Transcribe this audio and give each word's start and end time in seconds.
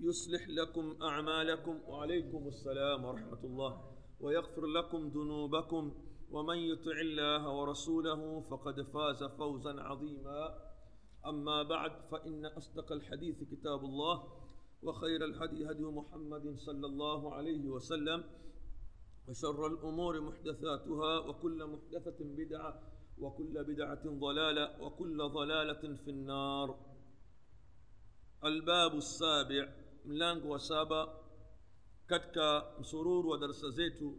يصلح 0.00 0.48
لكم 0.48 1.02
أعمالكم. 1.02 1.80
وعليكم 1.88 2.48
السلام 2.48 3.04
ورحمة 3.04 3.44
الله. 3.44 3.80
ويغفر 4.20 4.66
لكم 4.66 5.08
ذنوبكم. 5.08 5.94
ومن 6.30 6.58
يطع 6.58 7.00
الله 7.00 7.50
ورسوله 7.50 8.40
فقد 8.40 8.82
فاز 8.82 9.24
فوزا 9.24 9.80
عظيما. 9.80 10.68
أما 11.26 11.62
بعد 11.62 11.92
فإن 12.10 12.46
أصدق 12.46 12.92
الحديث 12.92 13.42
كتاب 13.42 13.80
الله 13.84 14.22
وخير 14.82 15.24
الهدي 15.24 15.70
هدي 15.70 15.84
محمد 15.84 16.54
صلى 16.56 16.86
الله 16.86 17.34
عليه 17.34 17.68
وسلم 17.68 18.24
وشر 19.28 19.66
الأمور 19.66 20.20
محدثاتها 20.20 21.18
وكل 21.18 21.66
محدثة 21.66 22.16
بدعة 22.20 22.82
وكل 23.18 23.64
بدعة 23.64 24.02
ضلالة 24.06 24.82
وكل 24.82 25.18
ضلالة 25.28 25.96
في 26.04 26.10
النار. 26.10 26.78
الباب 28.44 28.94
السابع. 28.94 29.77
Mlango 30.04 30.48
wa 30.48 30.60
saba 30.60 31.08
katika 32.06 32.64
msururu 32.80 33.30
wa 33.30 33.38
darasa 33.38 33.70
zetu 33.70 34.18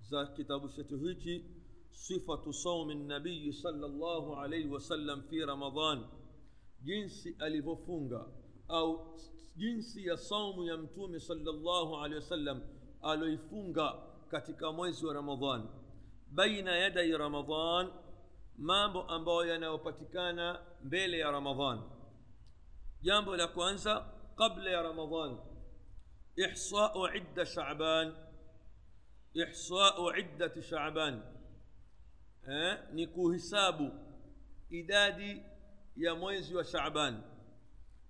za 0.00 0.26
kitabu 0.26 0.68
chetu 0.68 0.98
hichi 0.98 1.44
sifatu 1.90 2.52
saumi 2.52 2.94
nabiyi 2.94 3.52
salllahu 3.52 4.34
alaihi 4.36 4.68
wasallam 4.68 5.22
fi 5.22 5.40
ramadan 5.40 6.04
jinsi 6.80 7.36
alivyofunga 7.38 8.26
au 8.68 9.18
jinsi 9.56 10.06
ya 10.06 10.16
saumu 10.16 10.64
ya 10.64 10.76
mtume 10.76 11.20
salllahu 11.20 11.96
alehi 11.96 12.14
wasallam 12.20 12.60
aloifunga 13.02 13.94
katika 14.30 14.72
mwezi 14.72 15.06
wa 15.06 15.14
ramadan 15.14 15.68
baina 16.30 16.76
yadai 16.76 17.12
ramadan 17.12 17.90
mambo 18.58 19.02
ambayo 19.02 19.44
yanayopatikana 19.46 20.60
mbele 20.84 21.18
ya 21.18 21.30
ramadan 21.30 21.80
jambo 23.02 23.36
la 23.36 23.48
kwanza 23.48 24.06
قبل 24.36 24.74
رمضان. 24.74 25.38
إحصاء 26.44 27.06
عدة 27.06 27.44
شعبان. 27.44 28.14
إحصاء 29.42 30.10
عدة 30.10 30.60
شعبان. 30.60 31.32
أه؟ 32.44 32.92
نكو 32.92 33.32
حساب 33.32 33.78
إدادي 34.72 35.42
يا 35.96 36.12
مويز 36.12 36.54
وشعبان 36.54 37.22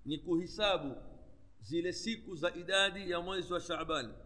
نكو 0.07 0.41
حساب 0.41 1.13
زيلسيكو 1.63 2.35
زا 2.35 2.49
إدادي 2.49 3.11
يا 3.11 3.19
مويز 3.19 3.53
وشعبان 3.53 4.17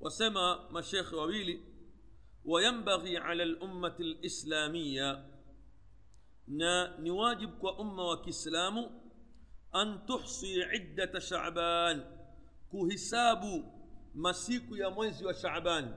وسمى 0.00 0.68
مشيخ 0.70 1.14
وويلي 1.14 1.60
وينبغي 2.44 3.18
على 3.18 3.42
الأمة 3.42 3.96
الإسلامية 4.00 5.36
نا 6.48 7.00
نواجب 7.00 7.58
كأمة 7.58 8.02
وكإسلامُ 8.02 9.05
أن 9.74 10.06
تحصي 10.06 10.62
عدة 10.64 11.18
شعبان 11.18 12.04
كهساب 12.72 13.42
مسيك 14.14 14.64
يا 14.72 14.88
مويز 14.88 15.24
وشعبان 15.24 15.96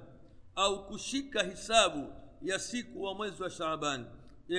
أو 0.57 0.90
كشك 0.90 1.38
حساب 1.38 2.19
يسيك 2.41 2.88
ومويز 2.96 3.41
وشعبان 3.41 4.06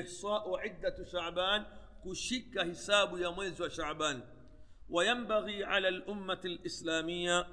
إحصاء 0.00 0.56
عدة 0.58 1.04
شعبان 1.12 1.66
كشك 2.04 2.58
حساب 2.58 3.18
يا 3.18 3.28
مويز 3.28 3.62
وشعبان 3.62 4.22
وينبغي 4.88 5.64
على 5.64 5.88
الأمة 5.88 6.40
الإسلامية 6.44 7.46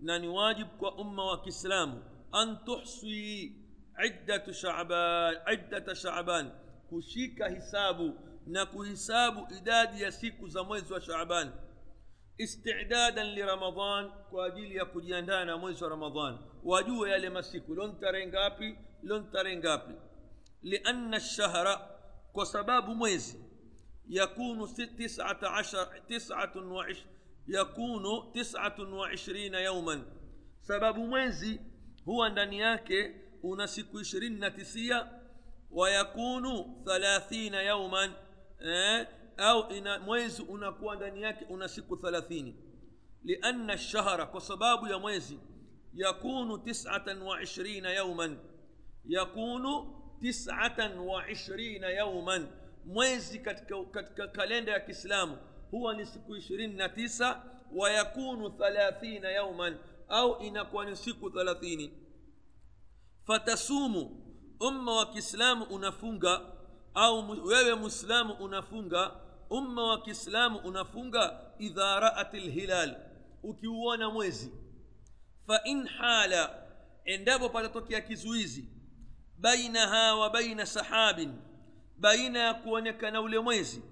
نن 0.00 0.26
واجب 0.26 0.68
كأمة 0.80 1.22
وكسلام 1.22 2.02
أن 2.34 2.64
تحصي 2.66 3.52
عدة 3.96 4.52
شعبان 4.52 5.34
عدة 5.46 5.94
شعبان. 5.94 6.52
كشك 6.90 7.42
حساب 7.42 8.14
na 8.46 8.66
kuhisabu 8.66 9.54
idadi 9.54 10.02
ya 10.02 10.12
siku 10.12 10.48
za 10.48 10.64
mwezi 10.64 10.92
wa 10.92 11.00
shaaban 11.00 11.52
istidadan 12.38 13.26
liramadan 13.26 14.10
kwa 14.30 14.46
ajili 14.46 14.76
ya 14.76 14.84
kujiandaa 14.84 15.44
na 15.44 15.56
mwezi 15.56 15.84
wa 15.84 15.90
ramadan 15.90 16.38
wajue 16.64 17.10
yale 17.10 17.30
masiku 17.30 17.74
lon 17.74 18.00
tarehe 18.00 18.26
ngapi 18.26 18.78
lon 19.02 19.30
tarehe 19.30 19.56
ngapi 19.56 19.94
lianna 20.62 21.16
lshahra 21.16 21.76
kwa 22.32 22.46
sababu 22.46 22.94
mwezi 22.94 23.44
yakunu 24.08 24.68
yakunu 27.46 28.22
tisatun 28.32 28.92
wa 28.92 29.12
ishirina 29.12 29.60
yauman 29.60 30.04
sababu 30.60 31.06
mwezi 31.06 31.60
huwa 32.04 32.28
ndani 32.28 32.60
yake 32.60 33.14
una 33.42 33.68
siku 33.68 34.00
ishirini 34.00 34.38
na 34.38 34.50
tisia 34.50 35.08
wayakunu 35.70 36.82
thalathina 36.84 37.62
yauman 37.62 38.12
eh, 38.60 39.06
au 39.36 39.70
ina 39.72 39.98
mwezi 39.98 40.42
unakuwa 40.42 40.96
ndani 40.96 41.22
yake 41.22 41.44
una 41.44 41.68
siku 41.68 41.96
thalathini 41.96 42.56
lianna 43.24 43.74
lshahra 43.74 44.26
kwa 44.26 44.40
sababu 44.40 44.86
ya 44.86 44.98
mwezi 44.98 45.38
yakunu 45.94 46.58
tisatan 46.58 47.22
wa 47.22 47.42
ishirina 47.42 47.90
yauman 47.90 48.38
yakunu 49.04 50.02
tisatan 50.20 50.98
wa 50.98 51.30
ishirina 51.30 51.88
yauman 51.90 52.48
mwezi 52.84 53.38
katika, 53.38 53.84
katika 53.84 54.28
kalenda 54.28 54.72
ya 54.72 54.80
kiislamu 54.80 55.38
huwa 55.70 55.94
ni 55.94 56.06
siku 56.06 56.36
ishirini 56.36 56.74
na 56.74 56.88
tisa 56.88 57.42
wayakunu 57.74 58.50
thalathina 58.50 59.30
yauman 59.30 59.76
au 60.08 60.38
inakuwa 60.42 60.84
ni 60.84 60.96
siku 60.96 61.30
thalathini 61.30 61.92
fatasumu 63.26 64.22
umma 64.60 64.96
wa 64.96 65.06
kiislamu 65.06 65.64
unafunga 65.64 66.40
au 66.96 67.30
wewe 67.46 67.74
muislamu 67.74 68.34
unafunga 68.34 69.10
umma 69.50 69.82
wa 69.84 70.02
kiislamu 70.02 70.58
unafunga 70.58 71.40
idha 71.58 72.00
raat 72.00 72.34
lhilal 72.34 72.96
ukiuona 73.42 74.10
mwezi. 74.10 74.52
Fain 75.46 75.86
hala 75.88 76.62
endapo 77.04 77.48
patatokea 77.48 78.00
kizuizi 78.00 78.64
bainaha 79.38 80.14
wa 80.14 80.30
baina 80.30 80.66
sahabin 80.66 81.32
baina 81.98 82.38
ya 82.38 82.54
kuonekana 82.54 83.20
ule 83.20 83.38
mwezi 83.38 83.82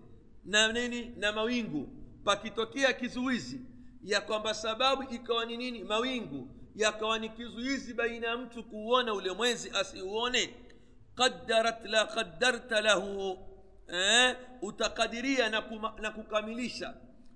na 0.45 0.73
nini 0.73 1.05
na 1.17 1.33
mawingu 1.33 1.89
pakitokea 2.25 2.93
kizuizi 2.93 3.61
ya 4.05 4.21
kwamba 4.21 4.55
sababu 4.55 5.03
ikawa 5.15 5.45
ni 5.45 5.57
nini 5.57 5.85
mawingu 5.85 6.49
yakawa 6.75 7.19
ni 7.19 7.29
kizuizi 7.29 7.95
baina 7.95 8.27
ya 8.27 8.37
mtu 8.37 8.65
kuuona 8.65 9.15
ule 9.15 9.33
mwezi 9.33 9.71
asiuone 9.71 10.55
قدرت 11.17 11.87
لا 11.87 12.03
قدرت 12.03 12.73
له 12.73 13.37
آه، 13.91 14.37
أتقدري 14.63 15.37
نكمليشا 16.01 16.95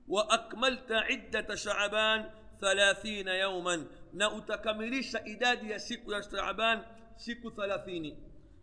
وأكملت 0.09 0.93
عدة 0.93 1.55
شعبان 1.55 2.31
ثلاثين 2.61 3.29
يوما. 3.29 3.87
نأتكمليشا 4.13 5.19
إداد 5.27 5.63
يا 5.63 5.79
يا 6.09 6.21
شعبان 6.21 6.83
سيكو 7.17 7.51
ثلاثين. 7.51 8.17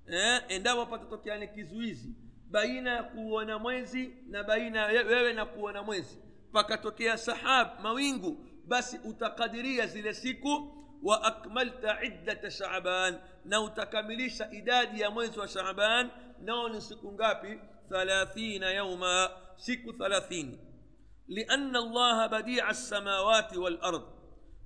آه، 0.10 0.42
عندما 0.52 0.86
فتتك 0.86 1.28
يعني 1.28 1.48
كزويزي 1.48 2.10
بين 2.52 3.02
كونا 3.02 3.58
موزي 3.58 4.14
نبين 4.28 4.78
وين 4.78 5.44
كونا 5.44 5.82
موزي 5.82 6.18
فكتك 6.54 7.02
يا 7.02 7.16
سحاب 7.16 7.80
موينغو. 7.80 8.38
بس 8.68 8.96
أتقدري 8.96 9.88
زي 9.88 10.14
سيكو 10.14 10.76
وأكملت 11.04 11.86
عدة 11.86 12.50
شعبان 12.50 13.20
na 13.46 13.62
utakamilisha 13.62 14.52
idadi 14.52 15.02
ya 15.02 15.12
mwezi 15.12 15.40
wa 15.40 15.48
shaaban 15.48 16.10
nao 16.42 16.70
ni 16.70 16.82
siku 16.82 17.12
ngapi 17.14 17.60
thalathina 17.90 18.72
yauma 18.72 19.30
siku 19.56 19.94
thalathini 19.94 20.60
lianna 21.28 21.80
allaha 21.80 22.30
badia 22.30 22.70
lsamawati 22.70 23.58
walard 23.58 24.02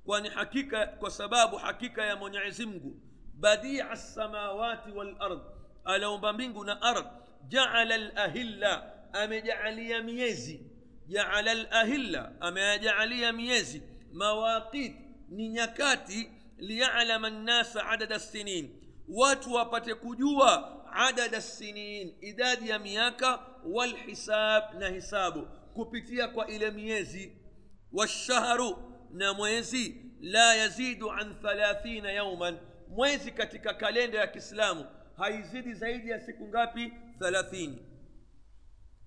kwani 0.05 0.29
hakika 0.29 0.85
kwa 0.87 1.11
sababu 1.11 1.57
hakika 1.57 2.05
ya 2.05 2.15
mwenyezi 2.15 2.65
mungu 2.65 3.01
badia 3.33 3.93
lsamawati 3.93 4.91
walard 4.91 5.39
aliumba 5.85 6.33
mbingu 6.33 6.63
na 6.63 6.81
ardh 6.81 7.07
jaala 7.47 7.97
lahilla 7.97 8.91
amejaalia 9.13 10.03
miezi 10.03 10.71
jaala 11.07 11.53
lahilla 11.53 12.31
ameyajaalia 12.41 13.33
miezi 13.33 13.83
mawaqit 14.13 14.95
ni 15.29 15.49
nyakati 15.49 16.31
liyalama 16.59 17.29
nnasa 17.29 17.85
adada 17.87 18.19
sinin 18.19 18.81
watu 19.07 19.53
wapate 19.53 19.95
kujua 19.95 20.75
adada 20.93 21.41
sinin 21.41 22.15
idadi 22.21 22.69
ya 22.69 22.79
miaka 22.79 23.39
walhisab 23.65 24.63
na 24.79 24.89
hisabu 24.89 25.47
kupitia 25.73 26.27
kwa 26.27 26.47
ile 26.47 26.71
miezi 26.71 27.37
washahru 27.91 28.77
na 29.11 29.33
mwezi 29.33 30.05
la 30.21 30.55
yazidu 30.55 31.11
an 31.11 31.35
thalathina 31.41 32.11
yauman 32.11 32.57
mwezi 32.89 33.31
katika 33.31 33.73
kalenda 33.73 34.17
ya 34.19 34.27
kiislamu 34.27 34.85
haizidi 35.17 35.73
zaidi 35.73 36.09
ya 36.09 36.19
siku 36.19 36.47
ngapi 36.47 36.93
thalathini 37.19 37.85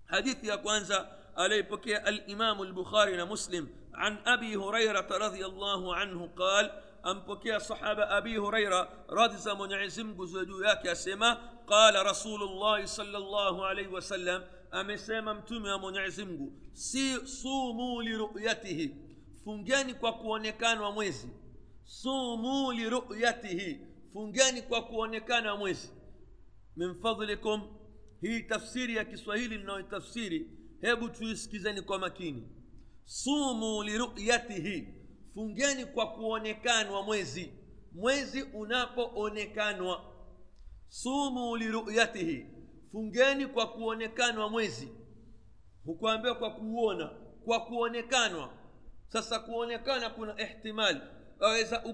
hadithi 0.04 0.48
ya 0.48 0.58
kwanza 0.58 1.08
aliyepokea 1.36 2.04
alimamu 2.04 2.64
lbukhari 2.64 3.16
na 3.16 3.26
muslim 3.26 3.68
an 3.92 4.18
abi 4.24 4.54
hurairata 4.54 5.18
radiallahu 5.18 5.94
anhu 5.94 6.28
qal 6.28 6.70
أمبكي 7.06 7.58
صحابة 7.58 8.18
أبي 8.18 8.38
هريرة 8.38 9.06
رضي 9.10 9.36
الله 9.36 9.64
عنه 9.64 9.76
عزم 9.76 10.16
جزوياك 10.16 10.86
أسمى 10.86 11.36
قال 11.66 12.06
رسول 12.06 12.42
الله 12.42 12.84
صلى 12.84 13.18
الله 13.18 13.66
عليه 13.66 13.88
وسلم 13.88 14.44
أمسيما 14.74 15.32
يا 15.50 15.76
من 15.76 15.96
عزم 15.98 16.50
صوموا 17.24 18.02
لرؤيته. 18.02 18.90
فنجاني 19.46 19.94
kwa 19.94 20.12
kuonekana 20.12 20.90
mwezi 20.90 21.28
صوموا 21.84 22.72
لرؤيته. 22.72 23.78
فنجاني 24.14 24.62
kwa 24.62 24.82
kuonekana 24.82 25.56
mwezi 25.56 25.88
من 26.76 26.94
فضلكم 26.94 27.76
هي 28.24 28.42
تفسير 28.42 28.90
يا 28.90 29.02
كسوهيلي 29.02 29.56
نوع 29.56 29.80
تفسيري. 29.80 30.46
هبو 30.84 31.08
تويس 31.08 31.48
كزاني 31.48 31.82
kwa 31.82 31.98
makini 31.98 32.42
صوموا 33.06 33.84
لرؤيته. 33.84 34.86
Fungeni 35.34 35.84
kwa 35.86 36.06
kuonekanwa 36.06 37.02
mwezi. 37.02 37.52
Mwezi 37.92 38.42
unapoonekanwa. 38.42 40.04
Sumu 40.88 41.56
liruyatihi 41.56 42.46
fungeni 42.92 43.46
kwa 43.46 43.66
kuonekanwa 43.66 44.48
mwezi. 44.48 44.88
Hukuambiwa 45.84 46.34
kwa 46.34 46.50
kuuona 46.50 47.10
kwa 47.44 47.60
kuonekanwa. 47.60 48.50
Sasa 49.08 49.38
kuonekana 49.38 50.10
kuna 50.10 50.40
ihtimali. 50.42 51.00
Waweza 51.40 51.84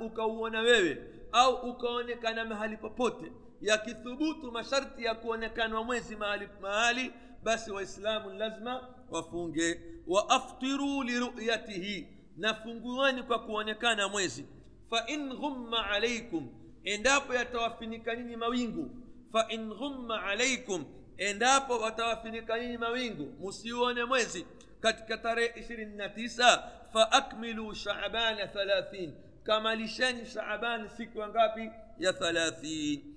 ukauona 0.00 0.60
wewe 0.60 0.98
au 1.32 1.54
ukaonekana 1.70 2.44
mahali 2.44 2.76
popote. 2.76 3.32
Yakithubutu 3.60 4.52
masharti 4.52 5.04
ya 5.04 5.14
kuonekanwa 5.14 5.84
mwezi 5.84 6.16
mahali 6.16 6.48
mahali 6.60 7.12
basi 7.42 7.70
waislamu 7.70 8.30
lazima 8.30 8.94
wafunge. 9.10 9.80
Waaftiru 10.06 11.02
liruyatihi 11.02 12.15
na 12.36 12.54
funguani 12.54 13.22
kwa 13.22 13.38
kuonekana 13.38 14.08
mwezi 14.08 14.46
fain 14.90 15.28
ghumma 15.34 15.90
alaikum 15.90 16.48
endapo 16.84 17.34
yatawafinika 17.34 18.16
nyinyi 18.16 18.36
mawingu 18.36 18.90
fain 19.32 19.68
ghumma 19.74 20.22
alaikum 20.22 20.84
endapo 21.16 21.78
watawafinika 21.78 22.58
nyinyi 22.60 22.76
mawingu 22.78 23.26
musiuone 23.40 24.04
mwezi 24.04 24.46
katika 24.80 25.18
tarehe 25.18 25.60
ishirini 25.60 25.96
na 25.96 26.08
tisa 26.08 26.70
faakmilu 26.92 27.74
shabana 27.74 28.46
thalathin 28.46 29.14
kamalisheni 29.42 30.26
shaabani 30.26 30.88
siku 30.96 31.18
ngapi 31.26 31.70
ya 31.98 32.12
thalathin 32.12 33.16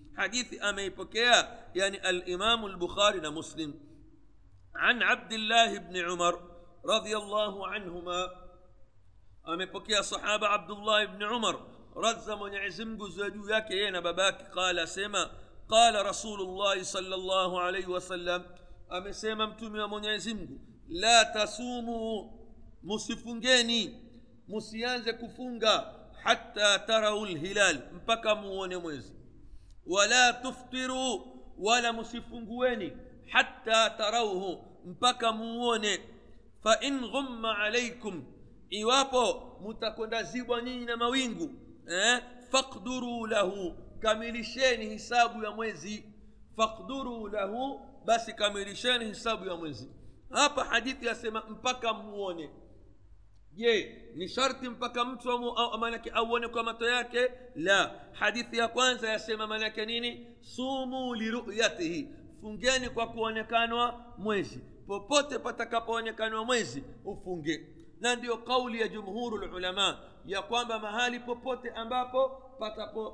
ameipokea 0.62 1.48
yani 1.74 1.98
alimamu 1.98 2.68
lbukhari 2.68 3.22
na 3.22 3.32
muslim 3.32 3.74
عن 4.76 5.04
عبد 5.04 5.34
الله 5.34 5.78
بن 5.78 5.98
عمر 5.98 6.40
رضي 6.86 7.18
الله 7.18 7.68
عنهما 7.68 8.49
أمي 9.54 10.02
صحابة 10.02 10.48
عبد 10.48 10.72
الله 10.72 11.06
بن 11.06 11.24
عمر 11.24 11.68
رزم 11.98 12.42
ونعزم 12.42 12.98
قزادو 13.02 13.48
يا 13.48 13.60
كينا 13.60 14.00
باباك 14.00 14.52
قال 14.52 14.88
سيما 14.88 15.32
قال 15.70 16.06
رسول 16.06 16.42
الله 16.42 16.84
صلى 16.84 17.16
الله 17.16 17.62
عليه 17.62 17.88
وسلم 17.88 18.46
أمي 18.92 19.14
سيما 19.14 19.44
امتمي 19.44 19.80
ونعزم 19.80 20.48
لا 20.90 21.24
تصوموا 21.24 22.32
مسفنجاني 22.84 24.10
مسيان 24.50 25.02
زكفونجا 25.02 25.76
حتى 26.24 26.80
تروا 26.88 27.28
الهلال 27.28 27.90
مبكا 27.94 28.34
موني 28.34 28.78
موزي 28.78 29.14
ولا 29.86 30.32
تفطروا 30.32 31.26
ولا 31.58 31.92
مسفنجواني 31.92 32.98
حتى 33.28 33.90
تروه 34.00 34.66
مبكا 34.86 35.32
موني. 35.32 35.98
فإن 36.64 37.06
غم 37.06 37.46
عليكم 37.46 38.24
iwapo 38.70 39.52
mtakwenda 39.68 40.24
zibwa 40.24 40.62
nyinyi 40.62 40.86
na 40.86 40.98
mawingu 40.98 41.50
eh, 41.92 42.22
fakduru 42.52 43.26
lahu 43.28 43.74
kamilisheni 44.00 44.86
hisabu 44.86 45.44
ya 45.44 45.52
mwezi. 45.52 46.04
Fakduru 46.56 47.28
lahu 47.28 47.80
basi 48.06 48.34
kamilisheni 48.34 49.06
hisabu 49.06 49.46
ya 49.46 49.56
mwezi. 49.56 49.90
Hapa 50.30 50.64
hadithi 50.64 51.06
yasema 51.06 51.44
mpaka 51.50 51.94
muone. 51.94 52.50
Je 53.54 53.96
ni 54.16 54.28
sharti 54.30 54.70
mpaka 54.70 55.06
mtu 55.06 55.56
manake 55.80 56.10
auone 56.10 56.48
kwa 56.48 56.64
mato 56.64 56.86
yake? 56.90 57.32
La. 57.56 57.92
Hadithi 58.12 58.58
ya 58.58 58.68
kwanza 58.68 59.10
yasema 59.10 59.48
maanake 59.48 59.86
nini? 59.86 60.28
Sumu 60.42 61.16
liruyatihi 61.16 62.10
fungeni 62.42 62.90
kwa 62.90 63.08
kuonekanwa 63.08 64.06
mwezi. 64.18 64.60
Popote 64.88 65.40
patakapoonekanwa 65.40 66.46
mwezi 66.46 66.84
ufunge 67.06 67.68
na 68.00 68.16
ndiyo 68.16 68.38
kauli 68.38 68.82
ya 68.82 68.88
jumhuru 68.88 69.38
lulama 69.38 70.00
ya 70.26 70.42
kwamba 70.42 70.80
mahali 70.80 71.20
popote 71.20 71.70
ambapo 71.72 72.30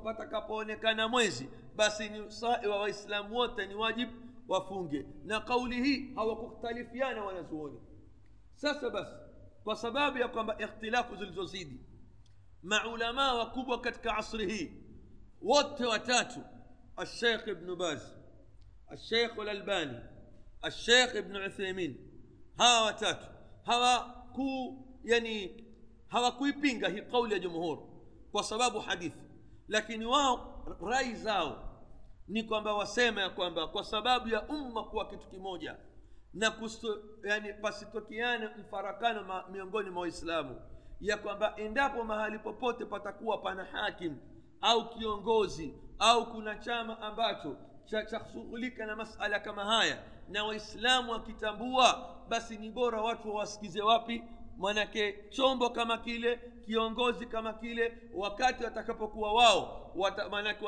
patakapoonekana 0.04 1.08
mwezi 1.08 1.48
basi 1.76 2.08
ni 2.08 2.20
wa 2.68 2.78
waislamu 2.80 3.36
wote 3.36 3.66
ni 3.66 3.74
wajibu 3.74 4.12
wafunge 4.48 5.06
na 5.24 5.40
kauli 5.40 5.82
hii 5.84 6.14
hawakukhtalifiana 6.14 7.24
wanazuoni 7.24 7.80
sasa 8.54 8.90
basi 8.90 9.12
kwa 9.64 9.76
sababu 9.76 10.18
ya 10.18 10.28
kwamba 10.28 10.58
ikhtilafu 10.58 11.16
zilizozidi 11.16 11.80
maulamaa 12.62 13.34
wakubwa 13.34 13.80
katika 13.80 14.16
asri 14.16 14.52
hii 14.52 14.72
wote 15.42 15.84
watatu 15.84 16.40
الشيخ 16.98 17.48
ابن 17.48 17.74
باز 17.74 18.14
الشيخ 18.92 19.38
الألباني 19.38 19.98
الشيخ 20.64 21.16
ابن 21.16 21.36
عثيمين 21.36 21.96
hawa 22.58 22.82
watatu 22.86 23.26
hawaku 23.62 24.78
yani 25.06 25.64
hawakuipinga 26.08 26.88
hii 26.88 27.02
kauli 27.02 27.32
ya 27.32 27.38
jumhur 27.38 27.78
kwa 28.32 28.42
sababu 28.42 28.80
hadithi. 28.80 29.20
Lakini 29.68 30.06
wao 30.06 30.64
rai 30.86 31.14
zao 31.14 31.62
ni 32.28 32.42
kwamba 32.42 32.74
wasema 32.74 33.20
ya 33.20 33.30
kwamba 33.30 33.66
kwa 33.66 33.84
sababu 33.84 34.28
ya 34.28 34.48
umma 34.48 34.84
kuwa 34.84 35.08
kitu 35.08 35.28
kimoja 35.28 35.76
na 36.34 36.52
yani 37.24 37.52
pasitokeane 37.54 38.48
mfarakano 38.60 39.24
ma, 39.24 39.44
miongoni 39.52 39.90
mwa 39.90 40.02
waislamu 40.02 40.60
ya 41.00 41.16
kwamba 41.16 41.56
endapo 41.56 42.04
mahali 42.04 42.38
popote 42.38 42.84
patakuwa 42.84 43.38
pana 43.38 43.64
hakim 43.64 44.16
au 44.60 44.88
kiongozi 44.88 45.74
au 45.98 46.32
kuna 46.32 46.56
chama 46.56 47.00
ambacho 47.00 47.56
cha 47.84 48.26
na 48.86 48.96
masala 48.96 49.40
kama 49.40 49.64
haya 49.64 50.02
na 50.28 50.44
waislamu 50.44 51.12
wakitambua 51.12 52.16
basi 52.28 52.56
ni 52.58 52.70
bora 52.70 53.02
watu 53.02 53.28
wawasikize 53.28 53.82
wapi 53.82 54.22
manake 54.58 55.14
chombo 55.30 55.70
kama 55.70 55.98
kile 55.98 56.40
kiongozi 56.66 57.26
kama 57.26 57.52
kile 57.52 57.98
wakati 58.14 58.64
watakapokuwa 58.64 59.32
wao 59.32 59.90
wata, 59.96 60.28
manake 60.28 60.64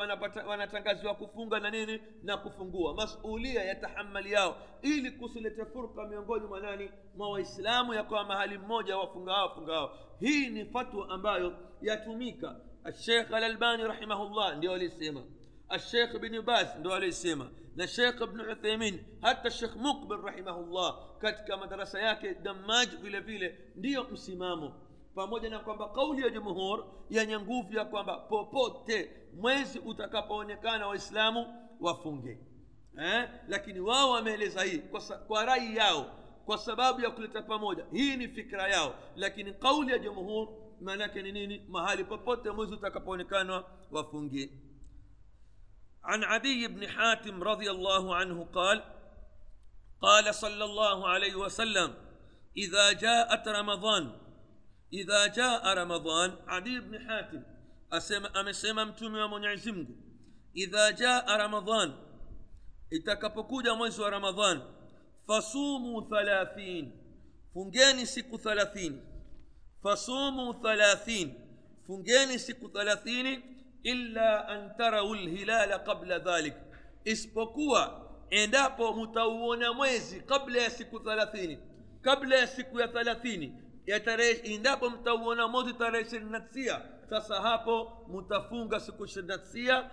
wanatangaziwa 0.47 1.15
kufunga 1.15 1.59
na 1.59 1.69
nini? 1.69 2.01
Na 2.23 2.37
kufungua. 2.37 2.93
Masulia 2.93 3.63
ya 3.63 3.75
tahamali 3.75 4.31
yao. 4.31 4.57
Ili 4.81 5.11
kusilete 5.11 5.65
furka 5.65 6.05
miongoni 6.07 6.47
mwa 6.47 6.59
nani? 6.59 6.91
Mwa 7.15 7.29
waislamu 7.29 7.93
yakawa 7.93 8.23
mahali 8.23 8.57
mmoja 8.57 8.97
wafunga 8.97 9.33
hao 9.33 9.97
hii 10.19 10.47
ni 10.49 10.65
fatwa 10.65 11.09
ambayo 11.09 11.57
yatumika. 11.81 12.55
Ashekh 12.83 13.33
alalbani 13.33 13.83
rahimahullah 13.83 14.57
ndio 14.57 14.73
alisema. 14.73 15.23
الشيخ 15.73 16.15
بن 16.15 16.41
باز 16.41 16.67
alisema 16.93 17.49
na 17.75 17.87
Sheikh 17.87 18.21
Ibn 18.21 18.39
Uthaymeen 18.41 18.99
hata 19.21 19.51
Sheikh 19.51 19.75
Muqbil 19.75 20.17
rahimahullah 20.21 20.95
katika 21.19 21.57
madarasa 21.57 21.99
yake 22.01 22.33
Damaj 22.33 22.89
vile 23.01 23.19
vile 23.19 23.57
ndiyo 23.75 24.03
msimamo 24.03 24.73
pamoja 25.15 25.49
na 25.49 25.59
kwamba 25.59 25.89
kauli 25.89 26.21
ya 26.21 26.29
jumhur 26.29 26.85
yenye 27.09 27.39
nguvu 27.39 27.73
ya 27.73 27.85
kwamba 27.85 28.17
popote 28.17 29.11
mwezi 29.33 29.79
utakapoonekana 29.79 30.87
waislamu 30.87 31.67
wafunge 31.79 32.37
eh? 33.01 33.29
lakini 33.47 33.79
wao 33.79 34.11
wameeleza 34.11 34.63
hii 34.63 34.77
kwa, 34.77 35.01
kwa 35.01 35.45
rai 35.45 35.75
yao 35.75 36.05
kwa 36.45 36.57
sababu 36.57 37.01
ya 37.01 37.09
kuleta 37.11 37.41
pamoja 37.41 37.85
hii 37.91 38.17
ni 38.17 38.27
fikra 38.27 38.67
yao 38.67 38.95
lakini 39.15 39.53
kauli 39.53 39.91
ya 39.91 39.99
jumhur 39.99 40.47
maana 40.81 41.03
yake 41.03 41.21
ni 41.21 41.31
nini 41.31 41.65
mahali 41.69 42.03
popote 42.03 42.51
mwezi 42.51 42.73
utakapoonekana 42.73 43.63
wafunge 43.91 44.49
عن 46.03 46.23
عدي 46.23 46.67
بن 46.67 46.87
حاتم 46.87 47.43
رضي 47.43 47.71
الله 47.71 48.15
عنه 48.15 48.45
قال 48.45 48.83
قال 50.01 50.35
صلى 50.35 50.63
الله 50.63 51.07
عليه 51.07 51.35
وسلم 51.35 51.93
إذا 52.57 52.91
جاءت 52.91 53.47
رمضان 53.47 54.11
إذا 54.93 55.27
جاء 55.27 55.73
رمضان 55.77 56.35
عدي 56.47 56.79
بن 56.79 57.07
حاتم 57.09 57.43
أسمى 57.93 58.27
أمسمى 58.27 58.83
متومي 58.83 59.21
ومنعزي 59.21 59.71
Mungu 59.71 59.93
إذا 60.55 60.91
جاء 60.91 61.25
رمضان 61.45 62.09
itakapokuja 62.91 63.75
mwezi 63.75 64.01
wa 64.01 64.09
ramadhan 64.09 64.61
fasumu 65.27 66.01
thalathin 66.01 66.91
fungeni 67.53 68.05
siku 68.05 68.37
thalathini 68.37 69.01
fasumu 69.83 70.53
thalathin 70.53 71.33
fungeni 71.87 72.39
siku 72.39 72.69
thalathini 72.69 73.43
إلا 73.85 74.55
أن 74.55 74.75
تروا 74.75 75.15
الهلال 75.15 75.73
قبل 75.73 76.11
ذلك. 76.11 76.57
إسبقوا 77.07 77.85
إندابو 78.33 78.93
متوونا 78.93 79.71
مويزي 79.71 80.19
قبل 80.19 80.71
سكو 80.71 81.03
ثلاثيني. 81.03 81.59
قبل 82.05 82.47
سكو 82.47 82.79
ثلاثيني. 82.79 83.53
يتريش 83.87 84.37
إندابو 84.45 84.89
متوونا 84.89 85.47
موزي 85.47 85.73
تريش 85.73 86.13
النتسية. 86.13 86.98
Sasa 87.09 87.41
hapo 87.41 87.91
mtafunga 88.13 88.79
siku 88.79 89.05
ishirini 89.05 89.27
na 89.27 89.37
tisia 89.37 89.89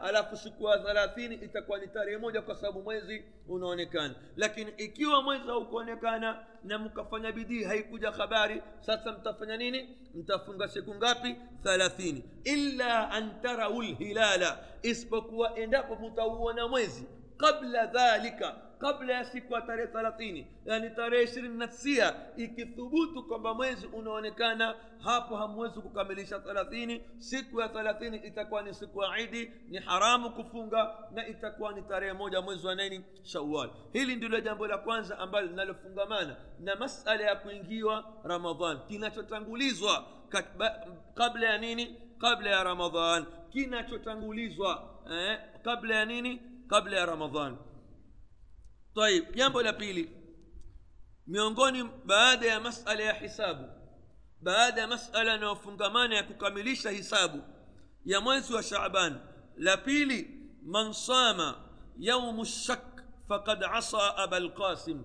alafu 0.00 0.36
siku 0.36 0.68
ya 0.68 0.78
thelathini 0.78 1.34
itakuwa 1.34 1.78
ni 1.78 1.88
tarehe 1.88 2.18
moja 2.18 2.42
kwa 2.42 2.54
sababu 2.56 2.82
mwezi 2.82 3.24
unaonekana 3.48 4.14
lakini 4.36 4.70
ikiwa 4.76 5.22
mwezi 5.22 5.46
haukuonekana 5.46 6.46
na 6.64 6.78
mkafanya 6.78 7.32
bidii 7.32 7.64
haikuja 7.64 8.10
habari 8.10 8.62
sasa 8.80 9.12
mtafanya 9.12 9.56
nini 9.56 9.96
mtafunga 10.14 10.68
siku 10.68 10.94
ngapi 10.94 11.36
thelathini 11.62 12.24
illa 12.44 13.10
an 13.10 13.40
tarau 13.42 13.82
lhilala 13.82 14.58
isipokuwa 14.82 15.58
endapo 15.58 15.96
mtauona 15.96 16.68
mwezi 16.68 17.06
qabla 17.36 17.86
dhalika 17.86 18.56
kabla 18.78 19.12
ya 19.14 19.24
siku 19.24 19.54
ya 19.54 19.60
tarehe 19.60 19.86
thelathini 19.88 20.46
yani 20.64 20.90
tarehe 20.90 21.24
ishirini 21.24 21.58
na 21.58 21.66
tisia 21.66 22.14
ikithubutu 22.36 23.22
kwamba 23.22 23.54
mwezi 23.54 23.86
unaonekana 23.86 24.74
hapo 25.04 25.36
hamwezi 25.36 25.80
kukamilisha 25.80 26.40
thelathini 26.40 27.02
siku 27.18 27.60
ya 27.60 27.68
thelathini 27.68 28.16
itakuwa 28.16 28.62
ni 28.62 28.74
siku 28.74 29.02
ya 29.02 29.18
idi 29.18 29.50
ni 29.68 29.78
haramu 29.78 30.30
kufunga 30.30 30.94
na 31.14 31.26
itakuwa 31.28 31.72
ni 31.72 31.82
tarehe 31.82 32.12
moja 32.12 32.40
mwezi 32.40 32.66
wa 32.66 32.74
nini 32.74 33.04
shawal 33.22 33.70
hili 33.92 34.16
ndilo 34.16 34.40
jambo 34.40 34.66
la 34.66 34.78
kwanza 34.78 35.18
ambalo 35.18 35.46
linalofungamana 35.46 36.36
na 36.60 36.76
masala 36.76 37.24
ya 37.24 37.36
kuingiwa 37.36 38.04
ramadhan 38.24 38.78
kinachotangulizwa 38.88 40.04
kabla 41.14 41.46
ya 41.50 41.58
nini 41.58 41.96
kabla 42.18 42.50
ya 42.50 42.64
ramadhan 42.64 43.26
kinachotangulizwa 43.50 44.88
eh, 45.12 45.38
kabla 45.62 45.94
ya 45.96 46.04
nini 46.04 46.42
kabla 46.68 46.96
ya 46.96 47.06
ramadhan 47.06 47.56
طيب 48.98 49.34
jambo 49.36 49.62
la 49.62 49.72
pili 49.72 50.10
miongoni 51.26 51.84
baada 52.04 52.46
ya 52.46 52.60
masala 52.60 53.02
ya 53.02 53.12
hisabu 53.14 53.64
baada 54.40 54.80
ya 54.80 54.86
masala 54.86 55.30
yanayofungamana 55.32 56.14
ya 56.16 56.22
kukamilisha 56.22 56.90
hisabu 56.90 57.42
ya 58.04 58.20
mwezi 58.20 58.54
wa 58.54 58.62
shaban 58.62 59.20
la 59.56 59.76
pili 59.76 60.48
man 60.62 60.92
sama 60.92 61.60
yaumu 61.98 62.44
shak 62.44 63.02
fakad 63.28 63.64
asa 63.64 64.16
aba 64.16 64.40
lqasim 64.40 65.04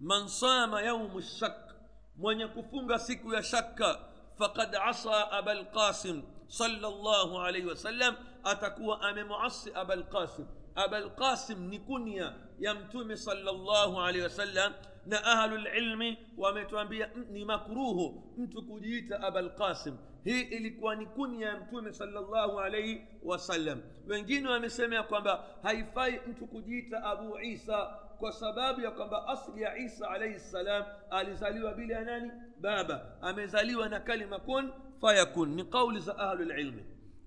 man 0.00 0.28
sama 0.28 0.82
yaumu 0.82 1.22
shak 1.22 1.74
mwenye 2.16 2.46
kufunga 2.46 2.98
siku 2.98 3.34
ya 3.34 3.42
shaka 3.42 4.00
fakad 4.38 4.76
asa 4.76 5.30
aba 5.32 5.54
lqasim 5.54 6.22
sala 6.48 6.74
llahu 6.90 7.40
alaihi 7.40 7.66
wasallam 7.66 8.16
atakuwa 8.44 9.00
amemuasi 9.02 9.70
aba 9.74 9.96
lqasim 9.96 10.46
aba 10.74 11.00
lqasim 11.00 11.68
ni 11.68 11.78
kunya 11.78 12.34
ya 12.58 12.74
mtume 12.74 13.16
sala 13.16 13.52
llahu 13.52 14.00
alaihi 14.00 14.22
wasallam 14.22 14.72
na 15.06 15.24
ahlulilmi 15.24 16.18
wametuambia 16.36 17.10
mm, 17.16 17.24
ni 17.30 17.44
makruhu 17.44 18.34
mtu 18.38 18.62
kujiita 18.66 19.20
aba 19.22 19.42
lqasim 19.42 19.96
hii 20.24 20.40
ilikuwa 20.40 20.94
ni 20.96 21.06
kunya 21.06 21.46
ya 21.46 21.56
mtume 21.56 21.92
salllahu 21.92 22.60
alaihi 22.60 23.02
wasallam 23.22 23.80
wengine 24.06 24.48
wamesema 24.48 24.94
ya 24.94 25.02
kwamba 25.02 25.44
haifai 25.62 26.20
mtu 26.26 26.46
kujiita 26.46 27.04
abu 27.04 27.38
isa 27.38 27.86
kwa 28.18 28.32
sababu 28.32 28.80
ya 28.80 28.90
kwamba 28.90 29.28
asli 29.28 29.62
ya 29.62 29.76
isa 29.78 30.10
alaihi 30.10 30.38
ssalam 30.40 30.84
alizaliwa 31.10 31.74
bila 31.74 31.94
ya 31.96 32.04
nani 32.04 32.30
baba 32.60 33.16
amezaliwa 33.20 33.88
na 33.88 34.00
kalima 34.00 34.38
kun 34.38 34.72
fayakun 35.00 35.54
ni 35.54 35.64
qauli 35.64 36.00
za 36.00 36.18
ahlulilmi 36.18 36.84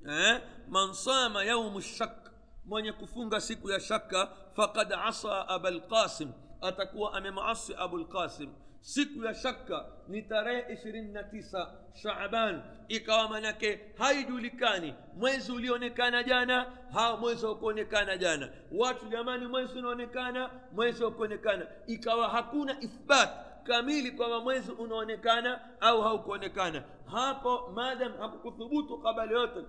eh? 0.10 0.42
man 0.70 0.94
sama 0.94 1.44
yaumu 1.44 1.82
shak 1.82 2.25
mwenye 2.66 2.92
kufunga 2.92 3.42
siku 3.42 3.70
ya 3.72 3.80
shaka 3.80 4.30
fakad 4.56 4.94
asa 4.94 5.48
aba 5.50 5.72
lqasim 5.72 6.30
atakuwa 6.62 7.14
amemaasi 7.14 7.76
abulqasim 7.78 8.50
siku 8.82 9.24
ya 9.26 9.34
shaka 9.34 9.86
ni 10.08 10.22
tarehe 10.22 10.74
ishirini 10.74 11.12
na 11.12 11.24
tisa 11.24 11.72
shaban 11.94 12.62
ikawa 12.88 13.30
manake 13.30 13.80
haijulikani 13.98 14.94
mwezi 15.16 15.52
ulionekana 15.52 16.24
jana 16.24 16.66
ha 16.94 17.18
mwezi 17.18 17.46
wakuonekana 17.46 18.18
jana. 18.18 18.50
Watu 18.72 19.06
jamani 19.08 19.48
mwezi 19.48 19.80
unaonekana 19.80 20.50
mwezi 20.72 21.04
wakuonekana 21.04 21.66
ikawa 21.88 22.30
hakuna 22.30 22.82
ithbat 22.82 23.30
kamili 23.64 24.12
kwamba 24.12 24.40
mwezi 24.40 24.72
unaonekana 24.72 25.60
au 25.82 26.02
haukuonekana 26.02 26.84
hapo 27.12 27.72
madam 27.76 28.14
hakukuthubutu 28.20 28.98
kabali 28.98 29.34
yote 29.34 29.60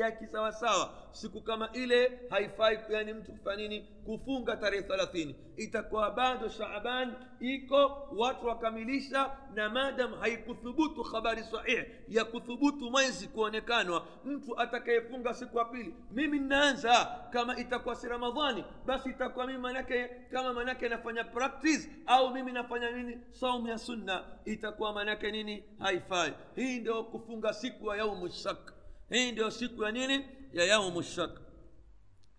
ya 0.00 0.10
kisawasawa. 0.10 0.90
Siku 1.12 1.40
kama 1.40 1.72
ile 1.72 2.20
haifai 2.30 2.78
yani 2.88 3.12
mtu 3.12 3.32
kufanya 3.32 3.56
nini? 3.68 3.88
Kufunga 4.04 4.56
tarehe 4.56 4.82
thelathini 4.82 5.36
itakuwa 5.56 6.10
bado 6.10 6.48
shaaban 6.48 7.14
iko 7.40 8.08
watu 8.16 8.46
wakamilisha 8.46 9.36
na 9.54 9.70
madam 9.70 10.14
haikuthubutu 10.20 11.02
habari 11.02 11.42
sahihi 11.44 11.82
ya 12.08 12.24
kuthubutu 12.24 12.90
mwezi 12.90 13.28
kuonekanwa. 13.28 14.06
Mtu 14.24 14.60
atakayefunga 14.60 15.34
siku 15.34 15.58
ya 15.58 15.64
pili 15.64 15.94
mimi 16.10 16.38
ninaanza. 16.38 17.20
Kama 17.30 17.58
itakuwa 17.58 17.94
si 17.96 18.08
ramadhani 18.08 18.64
basi 18.86 19.08
itakuwa 19.10 19.46
mimi 19.46 19.58
manake 19.58 20.08
kama 20.32 20.52
manake 20.52 20.88
nafanya 20.88 21.24
practice 21.24 21.90
au 22.06 22.30
mimi 22.34 22.52
nafanya 22.52 22.90
nini? 22.90 23.18
Saumu 23.30 23.68
ya 23.68 23.78
sunna. 23.78 24.24
Itakuwa 24.44 24.92
manake 24.92 25.30
nini? 25.30 25.64
Haifai 25.78 26.32
hii 26.60 26.80
ndio 26.80 27.04
kufunga 27.04 27.52
siku 27.52 27.90
ya 27.90 27.96
yaumu 27.96 28.28
shak. 28.28 28.72
Hii 29.10 29.32
ndio 29.32 29.50
siku 29.50 29.82
ya 29.84 29.90
nini? 29.92 30.24
Ya 30.52 30.64
yaumu 30.64 31.02
shak. 31.02 31.40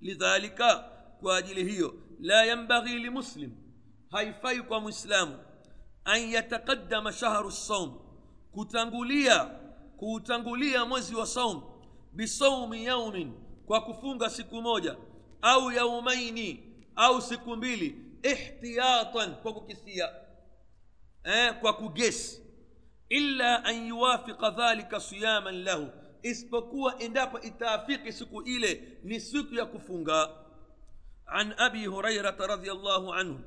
Lidhalika 0.01 0.75
kwa 1.19 1.37
ajili 1.37 1.71
hiyo 1.71 1.93
la 2.19 2.45
yambaghi 2.45 2.99
limuslim 2.99 3.51
haifai 4.11 4.61
kwa 4.61 4.79
mwislamu 4.79 5.39
an 6.03 6.29
yataqaddama 6.29 7.13
shahru 7.13 7.51
saum 7.51 7.99
kutangulia 8.51 9.45
kuutangulia 9.97 10.85
mwezi 10.85 11.15
wa 11.15 11.27
saum 11.27 11.61
bisaumi 12.13 12.85
yaumin 12.85 13.33
kwa 13.65 13.81
kufunga 13.81 14.29
siku 14.29 14.61
moja 14.61 14.97
au 15.41 15.71
yaumaini 15.71 16.63
au 16.95 17.21
siku 17.21 17.55
mbili 17.55 18.05
ihtiyatan 18.23 19.35
kwa 19.35 19.53
kukisia 19.53 20.09
eh, 21.23 21.59
kwa 21.61 21.73
kugesi 21.73 22.40
an 23.65 23.87
yuwafiqa 23.87 24.49
dhalika 24.49 24.99
siyaman 24.99 25.63
lahu 25.63 25.89
isipokuwa 26.23 26.99
endapo 26.99 27.39
itaafiki 27.39 28.11
siku 28.11 28.41
ile 28.41 28.99
ni 29.03 29.19
siku 29.19 29.55
ya 29.55 29.65
kufunga 29.65 30.41
عن 31.31 31.53
أبي 31.53 31.87
هريرة 31.87 32.35
رضي 32.39 32.71
الله 32.71 33.15
عنه. 33.15 33.39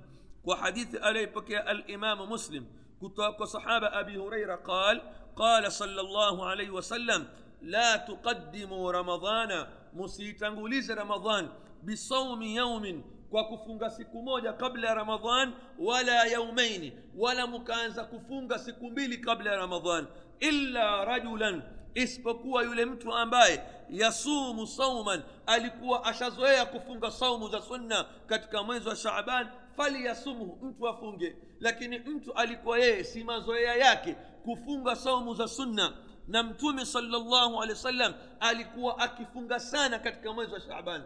وحديث 0.45 0.97
عليه 0.97 1.27
بكي 1.27 1.61
الإمام 1.71 2.33
مسلم. 2.33 2.67
كتاب 3.03 3.45
صحابة 3.45 4.01
أبي 4.01 4.17
هريرة 4.17 4.57
قال 4.57 5.03
قال 5.37 5.73
صلى 5.73 6.01
الله 6.01 6.47
عليه 6.47 6.71
وسلم 6.71 7.29
لا 7.63 7.97
تقدموا 7.97 8.93
رمضان. 8.93 9.67
مسيتنغوليز 9.95 10.93
رمضان 10.93 11.49
بصوم 11.85 12.43
يوم 12.43 13.05
kwa 13.35 13.45
kufunga 13.45 13.91
siku 13.91 14.23
moja 14.23 14.53
kabla 14.53 14.89
ya 14.89 14.95
ramadhan 14.95 15.53
wala 15.79 16.25
yaumaini 16.27 16.93
wala 17.17 17.47
mkaanza 17.47 18.05
kufunga 18.05 18.59
siku 18.59 18.91
mbili 18.91 19.19
kabla 19.19 19.51
ya 19.51 19.57
ramadhan 19.57 20.07
illa 20.41 21.05
rajulan 21.05 21.63
isipokuwa 21.95 22.63
yule 22.63 22.85
mtu 22.85 23.13
ambaye 23.15 23.63
yasumu 23.91 24.67
sauman 24.67 25.23
alikuwa 25.47 26.05
ashazoea 26.05 26.67
kufunga 26.67 27.11
saumu 27.11 27.49
za 27.49 27.61
sunna 27.63 28.05
katika 28.27 28.63
mwezi 28.63 28.89
wa 28.89 28.97
shaaban 28.97 29.47
faliyasumhu 29.77 30.59
mtu 30.67 30.89
afunge 30.89 31.37
lakini 31.61 31.99
mtu 31.99 32.33
alikuwa 32.33 32.79
yeye 32.79 33.05
si 33.05 33.25
mazoea 33.25 33.75
yake 33.75 34.15
kufunga 34.45 34.97
saumu 34.97 35.35
za 35.35 35.49
sunna 35.49 35.93
na 36.29 36.43
mtume 36.43 36.85
salllahu 36.87 37.63
alehi 37.63 37.71
wasallam 37.79 38.15
alikuwa 38.41 38.99
akifunga 38.99 39.61
sana 39.61 39.99
katika 39.99 40.33
mwezi 40.33 40.53
wa 40.55 40.61
shaaban 40.61 41.03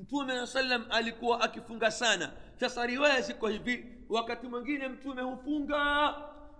mtume 0.00 0.32
saa 0.38 0.46
salam 0.46 0.84
alikuwa 0.90 1.40
akifunga 1.40 1.90
sana. 1.90 2.30
Sasa 2.60 2.86
riwaya 2.86 3.20
ziko 3.20 3.48
hivi. 3.48 3.84
Wakati 4.08 4.46
mwingine 4.46 4.88
mtume 4.88 5.22
hufunga 5.22 6.14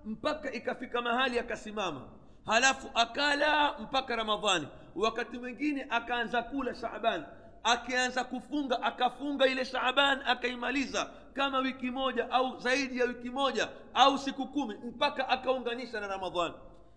mpaka 0.05 0.53
ikafika 0.53 1.03
mahali 1.03 1.39
akasimama. 1.39 2.09
Halafu 2.47 2.91
akala 2.95 3.79
mpaka 3.79 4.17
ramadhani. 4.17 4.69
Wakati 4.97 5.39
mwingine 5.39 5.87
akaanza 5.91 6.43
kula 6.43 6.75
shaban 6.75 7.25
akianza 7.65 8.25
kufunga 8.25 8.83
akafunga 8.83 9.47
ile 9.47 9.65
shaaban 9.65 10.21
akaimaliza 10.27 11.11
kama 11.35 11.59
wiki 11.59 11.91
moja 11.91 12.31
au 12.31 12.59
zaidi 12.61 12.99
ya 12.99 13.05
wiki 13.05 13.31
moja 13.31 13.69
au 13.95 14.19
siku 14.19 14.47
kumi 14.49 14.75
mpaka 14.75 15.29
akaunganisha 15.29 16.01
na 16.01 16.07
ramadhani 16.07 16.55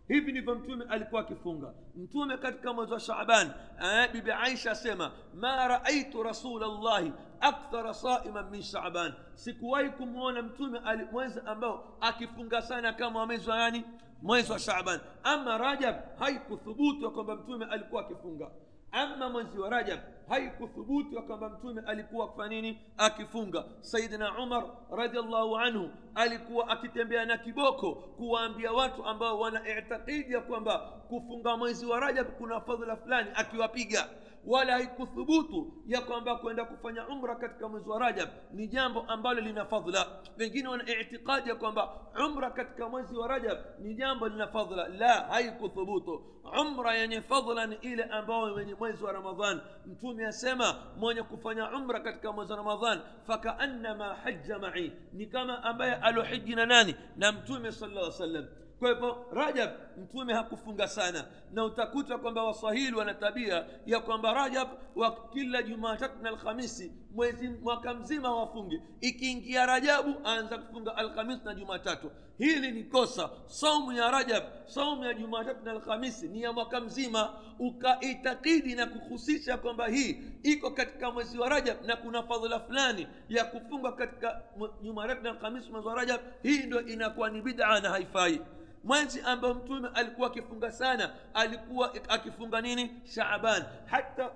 hivi 0.08 0.32
ndivyo 0.32 0.56
mtume 0.56 0.86
alikuwa 0.90 1.22
akifunga 1.22 1.74
mtume 1.96 2.38
katika 2.38 2.74
mwezi 2.74 2.94
wa 2.94 3.00
shaaban 3.00 3.52
eh, 3.84 4.12
bibi 4.12 4.32
aisha 4.32 4.72
asema 4.72 5.12
ma 5.34 5.68
raaitu 5.68 6.24
rasulllahi 6.24 7.14
akthara 7.40 7.94
saiman 7.94 8.50
min 8.50 8.62
shaaban 8.64 9.14
sikuwahi 9.34 9.90
kumwona 9.90 10.42
mtume 10.42 10.80
mwezi 11.12 11.40
ambao 11.46 11.98
akifunga 12.02 12.62
sana 12.62 12.94
kama 12.94 13.26
mwezi 13.26 13.50
wa 13.50 13.60
yani 13.60 13.84
mwezi 14.22 14.52
wa 14.52 14.60
shaaban 14.60 15.00
ama 15.24 15.58
rajab 15.58 15.96
haikuthubutu 16.20 17.04
ya 17.06 17.10
kwamba 17.10 17.36
mtume 17.36 17.66
alikuwa 17.66 18.02
akifunga 18.02 18.52
ama 18.92 19.30
mwezi 19.30 19.60
wa 19.60 19.70
rajab 19.70 20.00
haikuthubutu 20.30 21.16
ya 21.16 21.22
kwamba 21.22 21.50
mtume 21.50 21.82
alikuwa 21.88 22.26
akifanya 22.26 22.50
nini 22.50 22.80
akifunga. 22.98 23.66
Sayidina 23.82 24.38
umar 24.44 24.64
radiallahu 24.92 25.58
anhu 25.58 25.90
alikuwa 26.16 26.70
akitembea 26.70 27.26
na 27.26 27.38
kiboko 27.38 27.96
kuwaambia 27.96 28.72
watu 28.72 29.06
ambao 29.06 29.40
wana 29.40 29.62
itikidi 29.78 30.34
ya 30.34 30.42
kwamba 30.42 30.78
kufunga 30.80 31.58
mwezi 31.58 31.86
wa 31.86 32.00
rajab 32.00 32.28
kuna 32.28 32.62
fadhila 32.62 32.96
fulani 32.96 33.30
akiwapiga 33.36 34.10
wala 34.48 34.74
haikuthubutu 34.74 35.74
ya 35.88 36.02
kwamba 36.02 36.36
kwenda 36.36 36.66
kufanya 36.66 37.08
umra 37.08 37.36
katika 37.36 37.70
mwezi 37.70 37.90
wa 37.90 38.00
rajab 38.00 38.30
ni 38.54 38.68
jambo 38.68 39.02
ambalo 39.08 39.42
lina 39.42 39.66
fadhila 39.66 40.06
wengine 40.38 40.68
wana 40.68 40.84
itikadi 41.02 41.50
ya 41.50 41.56
kwamba 41.56 41.90
umra 42.26 42.52
katika 42.52 42.90
mwezi 42.90 43.18
wa 43.18 43.28
rajab 43.28 43.58
ni 43.80 43.96
jambo 43.96 44.28
lina 44.28 44.48
fadhila 44.48 44.88
la 44.88 45.14
haikuthubutu 45.14 46.24
umra 46.62 46.94
yenye 46.96 47.22
fadhila 47.22 47.66
ni 47.68 47.76
ile 47.76 48.04
ambayo 48.04 48.54
wenye 48.54 48.74
mwezi 48.76 49.04
wa 49.04 49.12
ramadhan 49.12 49.62
mtume 49.86 50.26
asema 50.28 50.76
mwenye 50.98 51.24
kufanya 51.24 51.72
umra 51.72 52.00
katika 52.00 52.32
mwezi 52.32 52.52
wa 52.52 52.58
ramadhan 52.58 53.00
fakaannama 53.28 54.14
hajja 54.16 54.60
mai 54.60 54.94
ni 55.14 55.26
kama 55.26 55.64
ambaye 55.64 55.96
alohiji 55.96 56.56
na 56.56 56.66
nani 56.66 56.96
na 57.16 57.32
mtume 57.32 57.72
sala 57.72 57.94
llah 58.02 58.12
sallam 58.12 58.46
kwa 58.80 58.90
hivyo 58.90 59.26
rajab 59.32 59.70
mtume 59.98 60.34
hakufunga 60.34 60.88
sana 60.88 61.26
na 61.52 61.66
utakuta 61.66 62.18
kwamba 62.18 62.44
waswahili 62.44 62.96
wana 62.96 63.14
tabia 63.14 63.66
ya 63.86 64.00
kwamba 64.00 64.34
rajab 64.34 64.68
wa 64.96 65.30
kila 65.34 65.64
jumatatu 65.64 66.22
na 66.24 66.30
alhamisi 66.30 66.92
mwezi 67.12 67.50
mwaka 67.50 67.94
mzima 67.94 68.36
wafunge 68.36 68.82
ikiingia 69.02 69.66
rajabu 69.66 70.14
aanza 70.26 70.58
kufunga 70.58 70.96
alhamisi 70.96 71.42
na 71.46 71.54
jumatatu. 71.56 72.12
Hili 72.38 72.72
ni 72.72 72.84
kosa. 72.84 73.30
Saumu 73.46 73.92
ya 73.92 74.12
rajab 74.12 74.44
saumu 74.66 75.06
ya 75.06 75.14
jumatatu 75.14 75.66
na 75.66 75.72
alhamisi 75.72 76.28
ni 76.28 76.42
ya 76.42 76.54
mwaka 76.54 76.80
mzima. 76.82 77.34
Ukaitakidi 77.60 78.76
na 78.76 78.86
kuhusisha 78.86 79.58
kwamba 79.58 79.88
hii 79.88 80.22
iko 80.44 80.72
katika 80.72 81.12
mwezi 81.12 81.38
wa 81.40 81.50
rajab 81.50 81.78
na 81.86 81.96
kuna 81.96 82.24
fadhila 82.24 82.60
fulani 82.60 83.08
ya 83.30 83.46
kufunga 83.46 83.92
katika 83.92 84.42
jumatatu 84.82 85.24
na 85.24 85.30
alhamisi 85.30 85.72
mwezi 85.72 85.88
wa 85.88 85.96
rajab 85.96 86.22
hii 86.44 86.58
ndio 86.64 86.82
inakuwa 86.82 87.30
ni 87.30 87.42
bid'a 87.42 87.80
na 87.80 87.90
haifai 87.90 88.42
mwezi 88.84 89.22
ambao 89.22 89.54
mtume 89.54 89.90
alikuwa 89.94 90.28
akifunga 90.28 90.72
sana 90.72 91.14
alikuwa 91.34 91.94
akifunga 92.08 92.62
nini 92.62 93.02
shaaban 93.16 93.64
hata 93.86 94.32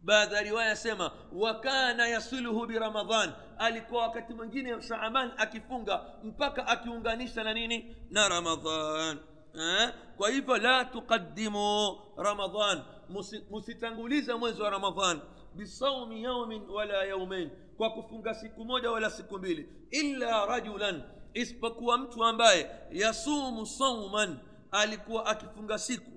baadhi 0.00 0.34
ya 0.34 0.42
riwaya 0.42 0.76
sema 0.76 1.10
wakana 1.32 2.06
yasiluhu 2.08 2.66
biramadhan 2.66 3.32
alikuwa 3.58 4.02
wakati 4.02 4.34
mwingine 4.34 4.82
shaaban 4.82 5.30
akifunga 5.36 6.04
mpaka 6.24 6.66
akiunganisha 6.66 7.44
na 7.44 7.54
nini 7.54 7.96
na 8.10 8.28
ramadhan 8.28 9.18
eh? 9.54 9.90
kwa 10.16 10.30
hivyo 10.30 10.56
la 10.56 10.84
tuqaddimu 10.84 11.98
ramadhan 12.16 12.82
musitangulize 13.50 14.34
mwezi 14.34 14.62
wa 14.62 14.70
ramadhan 14.70 15.20
bisaumi 15.54 16.22
yaumin 16.22 16.62
wala 16.70 17.04
yaumain 17.04 17.50
kwa 17.76 17.90
kufunga 17.90 18.34
siku 18.34 18.64
moja 18.64 18.90
wala 18.90 19.10
siku 19.10 19.38
mbili 19.38 19.68
illa 19.90 20.46
rajulan 20.46 21.02
isipokuwa 21.34 21.98
mtu 21.98 22.24
ambaye 22.24 22.70
yasumu 22.90 23.66
sauman 23.66 24.38
alikuwa 24.70 25.26
akifunga 25.26 25.78
siku 25.78 26.10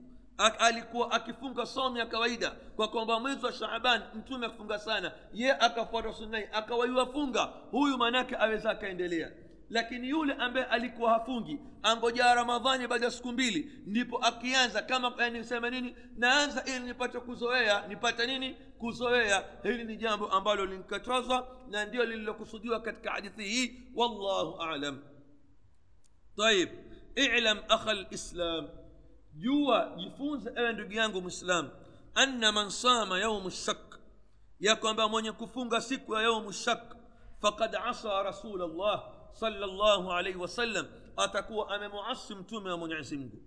alikuwa 0.60 1.12
akifunga 1.12 1.66
somu 1.66 1.98
ya 1.98 2.06
kawaida 2.06 2.52
kwa 2.76 2.88
kwamba 2.88 3.20
mwezi 3.20 3.46
wa 3.46 3.54
shaaban 3.54 4.02
mtume 4.16 4.46
akifunga 4.46 4.80
sana. 4.80 5.12
Ye 5.34 5.52
akafuata 5.52 6.14
sunai 6.14 6.48
akawaiwafunga. 6.54 7.44
Huyu 7.72 7.98
maanaake 7.98 8.36
aweza 8.40 8.70
akaendelea 8.70 9.32
lakini 9.72 10.10
yule 10.10 10.34
ambaye 10.34 10.66
alikuwa 10.66 11.12
hafungi 11.14 11.60
angojaa 11.84 12.36
ramadhani 12.36 12.88
baada 12.88 13.06
ya 13.06 13.12
siku 13.12 13.32
mbili 13.32 13.72
ndipo 13.86 14.18
akianza 14.18 14.82
kama 14.82 15.14
yani 15.20 15.44
sema 15.44 15.70
nini 15.70 15.96
naanza 16.18 16.64
ili 16.66 16.80
nipate 16.80 17.20
kuzoea 17.20 17.88
nipate 17.88 18.26
nini 18.28 18.54
kuzoea 18.54 19.44
hili 19.64 19.84
ni 19.84 19.98
jambo 19.98 20.28
ambalo 20.28 20.66
linkatazwa 20.66 21.58
na 21.70 21.86
ndio 21.86 22.04
lililokusudiwa 22.06 22.80
katika 22.82 23.12
hadithi 23.12 23.44
hii 23.44 23.82
wallahu 23.96 24.62
alam 24.62 25.00
طيب 26.38 26.70
اعلم 27.20 27.58
اخ 27.70 27.88
الاسلام 27.88 28.70
jua 29.38 29.92
jifunze 29.98 30.52
ewe 30.56 30.74
ndugu 30.74 30.94
yangu 30.94 31.22
mwislam 31.22 31.70
anna 32.16 32.52
man 32.52 32.70
sama 32.70 33.20
yaumu 33.20 33.50
shak 33.52 34.00
ya 34.60 34.76
kwamba 34.76 35.08
mwenye 35.08 35.32
kufunga 35.32 35.82
siku 35.82 36.16
ya 36.16 36.22
yaumu 36.22 36.52
shak 36.54 36.96
fakad 37.42 37.76
asa 37.76 38.24
rasul 38.24 38.60
llah 38.78 39.04
sala 39.34 39.68
llahu 39.68 40.12
alaihi 40.12 40.38
wasallam 40.38 40.88
atakuwa 41.18 41.70
amemuasi 41.76 42.36
mtume 42.36 42.70
wa 42.72 42.78
mwenyezi 42.78 43.18
mungu 43.18 43.42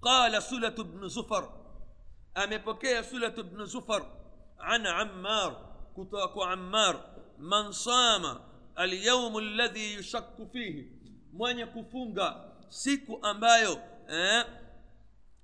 qala 0.00 0.40
sulatu 0.40 0.84
bnu 0.84 1.08
zufar 1.08 1.48
amepokea 2.34 3.04
sulatu 3.04 3.44
bnu 3.44 3.64
zufar 3.64 4.02
an 4.58 4.86
ammar 4.86 5.56
kutoka 5.94 6.28
kwa 6.28 6.50
ammar 6.50 7.00
man 7.38 7.72
sama 7.72 8.40
alyaumu 8.74 9.38
alladhi 9.38 9.94
yushakku 9.94 10.46
fihi 10.46 10.92
mwenye 11.32 11.66
kufunga 11.66 12.44
siku 12.68 13.18
ambayo 13.22 13.78
eh, 14.08 14.44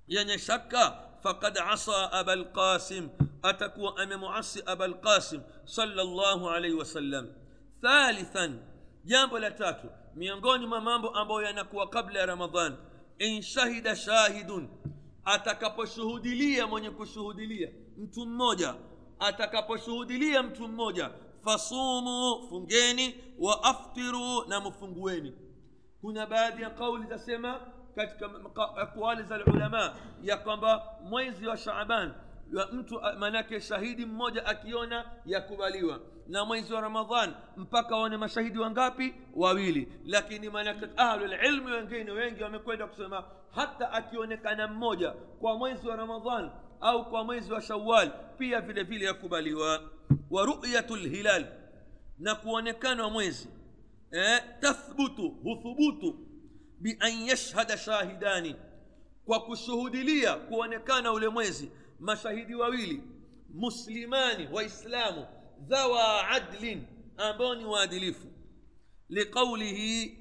yenye 0.07 0.37
shaka 0.37 1.09
fakad 1.23 1.57
asa 1.57 2.11
aba 2.11 2.35
lqasim 2.35 3.09
atakuwa 3.41 3.97
amemuasi 3.97 4.63
aba 4.65 4.87
lqasim 4.87 5.41
sala 5.65 6.03
llahu 6.03 6.49
alaihi 6.49 6.75
wasallam 6.75 7.27
thalithan 7.81 8.59
jambo 9.09 9.39
la 9.39 9.51
tatu 9.51 9.87
miongoni 10.15 10.67
mwa 10.67 10.81
mambo 10.81 11.09
ambayo 11.09 11.41
yanakuwa 11.41 11.89
kabla 11.89 12.19
ya 12.19 12.25
ramadhan 12.25 12.77
in 13.17 13.41
shahida 13.41 13.95
shahidun 13.95 14.69
atakaposhuhudilia 15.25 16.67
mwenye 16.67 16.89
kushuhudilia 16.89 17.69
mtu 17.97 18.25
mmoja 18.25 18.75
atakaposhuhudilia 19.19 20.43
mtu 20.43 20.67
mmoja 20.67 21.09
fasumu 21.43 22.47
fungeni 22.49 23.15
wa 23.39 23.63
aftiru 23.63 24.45
na 24.47 24.59
mfungueni 24.59 25.33
kuna 26.01 26.25
baadhi 26.25 26.61
ya 26.61 26.69
kauli 26.69 27.07
zasema 27.07 27.59
katika 27.95 28.29
akwali 28.77 29.23
za 29.23 29.45
ulama 29.45 29.95
ya 30.23 30.37
kwamba 30.37 30.95
mwezi 31.03 31.47
wa 31.47 31.57
shaaban 31.57 32.13
mtu 32.71 33.01
manake 33.19 33.61
shahidi 33.61 34.05
mmoja 34.05 34.45
akiona 34.45 35.05
yakubaliwa. 35.25 35.99
Na 36.27 36.45
mwezi 36.45 36.73
wa 36.73 36.81
ramadhan 36.81 37.33
mpaka 37.57 37.95
waone 37.95 38.17
mashahidi 38.17 38.59
wangapi? 38.59 39.13
Wawili. 39.35 39.87
Lakini 40.05 40.49
manake 40.49 40.85
ahlulilmi 40.97 41.71
wengine 41.71 42.11
wengi 42.11 42.43
wamekwenda 42.43 42.87
kusema 42.87 43.23
hata 43.55 43.91
akionekana 43.91 44.67
mmoja 44.67 45.11
kwa 45.11 45.57
mwezi 45.57 45.87
wa 45.87 45.95
ramadhan 45.95 46.51
au 46.81 47.09
kwa 47.09 47.23
mwezi 47.23 47.53
wa 47.53 47.61
shawal 47.61 48.11
pia 48.37 48.61
vile 48.61 48.83
vile 48.83 49.05
yakubaliwa. 49.05 49.81
Wa 50.29 50.45
ruyatu 50.45 50.95
lhilal 50.95 51.45
na 52.19 52.35
kuonekana 52.35 53.09
mwezi 53.09 53.49
eh, 54.11 54.41
tathbutu 54.59 55.29
huthubutu 55.29 56.15
bian 56.79 57.21
yashhada 57.27 57.77
shahidani 57.77 58.55
kwa 59.25 59.39
kushuhudilia 59.39 60.35
kuonekana 60.35 61.11
ule 61.11 61.27
mwezi 61.29 61.71
mashahidi 61.99 62.55
wawili 62.55 63.03
muslimani 63.53 64.47
waislamu 64.51 65.25
dhawa 65.59 66.27
adlin 66.29 66.83
ambao 67.17 67.55
ni 67.55 67.65
waadilifu 67.65 68.27
liqaulihi 69.09 70.17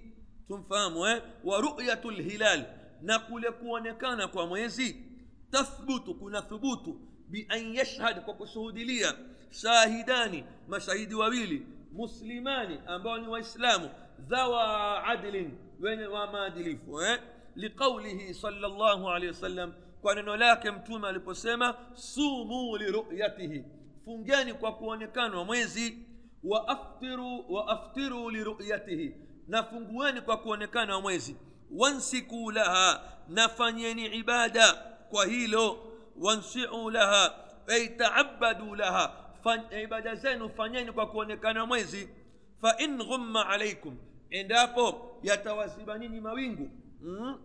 tumfahamu 0.48 1.06
eh? 1.06 1.22
wa 1.44 1.60
ruyatu 1.60 2.10
lhilal 2.10 2.64
na 3.02 3.18
kule 3.18 3.50
kuonekana 3.50 4.28
kwa 4.28 4.46
mwezi 4.46 5.04
tathbutu 5.50 6.14
kuna 6.14 6.42
thubutu 6.42 7.00
bian 7.28 7.74
yashhad 7.74 8.20
kwa 8.24 8.34
kushuhudilia 8.34 9.14
shahidani 9.50 10.44
mashahidi 10.68 11.14
wawili 11.14 11.66
muslimani 11.92 12.78
ambao 12.86 13.18
ni 13.18 13.28
waislamu 13.28 13.90
dhawa 14.18 15.04
adlin 15.04 15.50
wenye 15.80 16.04
wa 16.06 16.32
maadilifu 16.32 17.02
eh? 17.02 17.20
liqaulihi 17.54 18.36
llahu 18.60 19.08
alehi 19.10 19.26
wasallam 19.32 19.72
kwa 20.02 20.14
neno 20.14 20.36
lake 20.36 20.70
mtume 20.70 21.08
aliposema 21.08 21.74
sumu 21.94 22.76
liruyatihi 22.76 23.64
fungeni 24.04 24.54
kwa 24.54 24.72
kuonekana 24.72 25.44
mwezi 25.44 25.98
waaftiru 26.44 27.44
waaftiru 27.54 28.30
liruyatihi 28.30 29.14
na 29.48 29.62
fungueni 29.62 30.20
kwa 30.20 30.36
kuonekana 30.36 31.00
mwezi 31.00 31.36
wansiku 31.70 32.50
laha 32.50 33.02
nafanyeni 33.28 34.06
ibada 34.06 34.72
kwa 35.10 35.26
hilo 35.26 35.78
wansiu 36.16 36.90
laha 36.90 37.34
ay 37.66 37.88
taabadu 37.88 38.74
laha 38.74 39.24
ibada 39.82 40.14
zenu 40.14 40.50
fanyeni 40.50 40.92
kwa 40.92 41.06
kuonekana 41.06 41.66
mwezi 41.66 42.08
fa 42.60 42.78
in 42.78 42.96
ghumma 42.96 43.48
alaikum 43.48 43.96
endapo 44.30 45.18
yatawaziba 45.22 45.98
nini 45.98 46.20
mawingu 46.20 46.70
mm? 47.00 47.38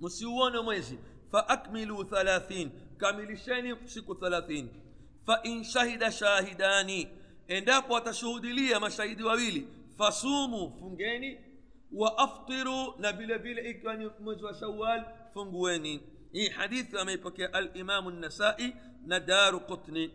msiuone 0.00 0.60
mwezi 0.60 0.98
فأكملوا 1.32 2.04
ثلاثين. 2.04 2.70
كامل 3.00 3.30
الشين 3.30 3.88
شكو 3.88 4.14
ثلاثين. 4.14 4.82
فإن 5.26 5.64
شهد 5.64 6.08
شاهدان 6.08 7.06
إن 7.50 7.64
دابوا 7.64 7.98
تشهد 7.98 8.46
لي 8.46 8.78
ما 8.78 8.88
شهد 8.88 9.22
وويلي 9.22 9.64
فصوموا 9.98 10.70
فنجيني 10.70 11.52
وأفطروا 11.92 12.94
نبيل 12.98 13.38
بيل 13.38 13.58
إكوان 13.58 14.10
مجوى 14.20 14.54
شوال 14.60 15.06
فنجويني 15.34 16.00
إي 16.34 16.50
حديث 16.50 16.94
لما 16.94 17.18
الإمام 17.38 18.08
النسائي 18.08 18.74
ندار 19.06 19.56
قطني 19.56 20.10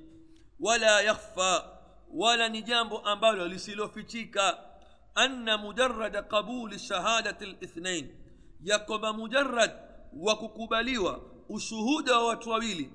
ولا 0.60 1.00
يخفى 1.00 1.62
ولا 2.10 2.48
نجامب 2.48 2.94
أمبالو 2.94 3.46
لسيلو 3.46 3.88
فيتيكا 3.88 4.78
أن 5.18 5.60
مجرد 5.60 6.16
قبول 6.16 6.80
شهادة 6.80 7.38
الاثنين 7.42 8.16
يقب 8.64 9.06
مجرد 9.06 9.87
wa 10.14 10.36
kukubaliwa 10.36 11.22
ushuhuda 11.50 12.18
wa 12.18 12.28
watu 12.28 12.50
wawili 12.50 12.90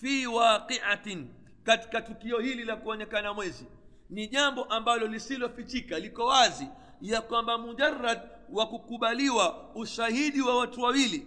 fi 0.00 0.26
waqiatin 0.26 1.28
katika 1.64 2.00
tukio 2.02 2.38
hili 2.38 2.64
la 2.64 2.76
kuonekana 2.76 3.34
mwezi. 3.34 3.66
Ni 4.10 4.28
jambo 4.28 4.64
ambalo 4.64 5.06
lisilofichika 5.06 5.98
liko 5.98 6.24
wazi 6.24 6.68
ya 7.00 7.20
kwamba 7.22 7.58
mujarad 7.58 8.20
wa 8.52 8.66
kukubaliwa 8.66 9.70
ushahidi 9.74 10.40
wa 10.40 10.58
watu 10.58 10.80
wawili 10.82 11.26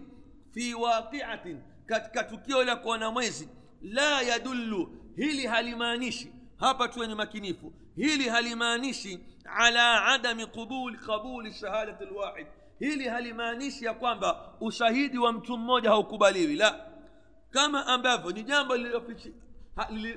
fi 0.54 0.74
waqiatin 0.74 1.62
katika 1.86 2.24
tukio 2.24 2.63
la 2.63 2.76
kuona 2.76 3.12
mwezi. 3.12 3.50
La 3.82 4.22
yadullu 4.22 4.89
hili 5.15 5.48
halimaanishi 5.48 6.32
hapa 6.58 6.88
tuwe 6.88 7.08
ni 7.08 7.15
makinifu 7.15 7.74
hili 7.96 8.30
halimaanishi 8.30 9.19
ala 9.46 10.06
adami 10.06 10.48
qabuli 10.48 11.54
shahadati 11.54 12.06
lwahid 12.06 12.48
hili 12.84 13.08
halimaanishi 13.08 13.86
ya 13.86 13.93
kwamba 13.93 14.54
ushahidi 14.62 15.17
wa 15.17 15.34
mtu 15.34 15.58
mmoja 15.58 15.89
haukubaliwi. 15.89 16.56
La 16.56 16.86
kama 17.52 17.88
ambavyo 17.88 18.32
ni 18.32 18.43
jambo 18.43 18.76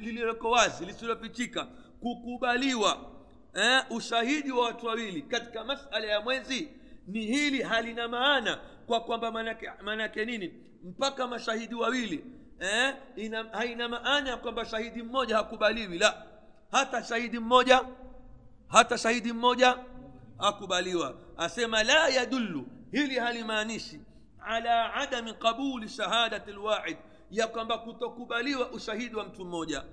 lililoko 0.00 0.50
wazi 0.50 0.84
lisilofichika 0.86 1.66
kukubaliwa 2.00 2.98
eh, 3.54 3.84
ushahidi 3.90 4.52
wa 4.52 4.64
watu 4.64 4.86
wawili 4.86 5.22
katika 5.22 5.64
masala 5.64 6.06
ya 6.06 6.20
mwezi 6.20 6.68
ni 7.06 7.20
hili 7.26 7.62
halina 7.62 8.08
maana 8.08 8.58
kwa 8.86 9.00
kwamba 9.00 9.32
manake 9.82 10.24
nini? 10.24 10.54
Mpaka 10.84 11.26
mashahidi 11.26 11.74
wawili 11.74 12.24
eh, 12.60 12.94
ina, 13.16 13.44
haina 13.52 13.88
maana 13.88 14.30
ya 14.30 14.36
kwamba 14.36 14.64
shahidi 14.64 15.02
mmoja 15.02 15.36
hakubaliwi. 15.36 15.98
La 15.98 16.26
hata 16.70 17.02
shahidi 17.04 17.38
mmoja 17.38 17.84
hata 18.68 18.98
shahidi 18.98 19.32
mmoja 19.32 19.78
akubaliwa 20.38 21.14
asema 21.36 21.82
la 21.82 22.08
yadullu 22.08 22.66
hili 22.92 23.18
halimaanishi. 23.18 24.00
Ala 24.40 24.94
adami 24.94 25.32
qabuli 25.34 25.88
shahadati 25.88 26.52
lwaid 26.52 26.96
ya 27.30 27.46
kwamba 27.46 27.78
kutokubaliwa 27.78 28.70
ushahidi 28.70 29.16
wa 29.16 29.24
mtu 29.24 29.44
mmoja. 29.44 29.84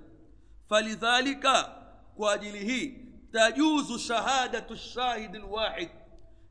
Falidhalika 0.68 1.72
kwa 2.16 2.32
ajili 2.32 2.58
hii 2.58 2.98
tajuzu 3.32 3.98
shahadatu 3.98 4.76
shahidi 4.76 5.38
lwahid 5.38 5.88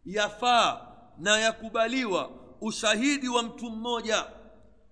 yafaa 0.06 0.88
na 1.18 1.38
yakubaliwa 1.40 2.30
ushahidi 2.62 3.28
wa 3.30 3.44
mtu 3.44 3.70
mmoja. 3.70 4.26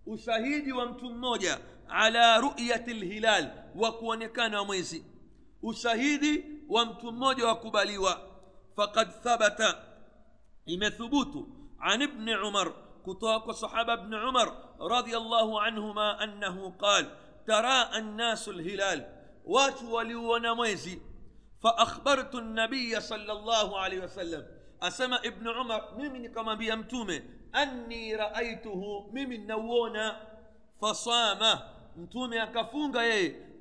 Ushahidi 0.06 0.72
wa 0.72 0.86
mtu 0.86 1.06
mmoja 1.10 1.60
ala 1.90 2.38
ruyati 2.38 2.94
lhilal 2.94 3.52
wa 3.76 3.92
kuonekana 3.92 4.64
mwezi. 4.64 5.06
Ushahidi 5.62 6.46
wa 6.70 6.86
mtu 6.86 7.12
mmoja 7.12 7.48
wakubaliwa 7.48 8.31
فقد 8.78 9.12
ثبت. 9.12 9.62
إما 10.70 10.90
ثبوت 10.90 11.48
عن 11.80 12.02
ابن 12.02 12.30
عمر 12.30 12.74
كتوك 13.06 13.52
صحاب 13.52 13.90
ابن 13.90 14.14
عمر 14.16 14.48
رضي 14.80 15.18
الله 15.18 15.62
عنهما 15.62 16.24
أنه 16.24 16.70
قال 16.70 17.18
ترى 17.48 17.98
الناس 17.98 18.50
الهلال 18.50 19.00
واتولي 19.46 20.16
ونميزي 20.16 21.00
فأخبرت 21.64 22.36
النبي 22.36 23.00
صلى 23.00 23.32
الله 23.32 23.80
عليه 23.80 24.04
وسلم 24.04 24.48
أسمى 24.82 25.16
ابن 25.16 25.50
عمر 25.50 25.94
ممن 25.98 26.34
كما 26.34 26.54
بيمتومي 26.54 27.22
أني 27.56 28.16
رأيته 28.16 29.10
ممن 29.12 29.48
نوونا. 29.48 30.28
فصام. 30.82 31.60
متوم 31.98 32.44
كفونغ 32.44 32.98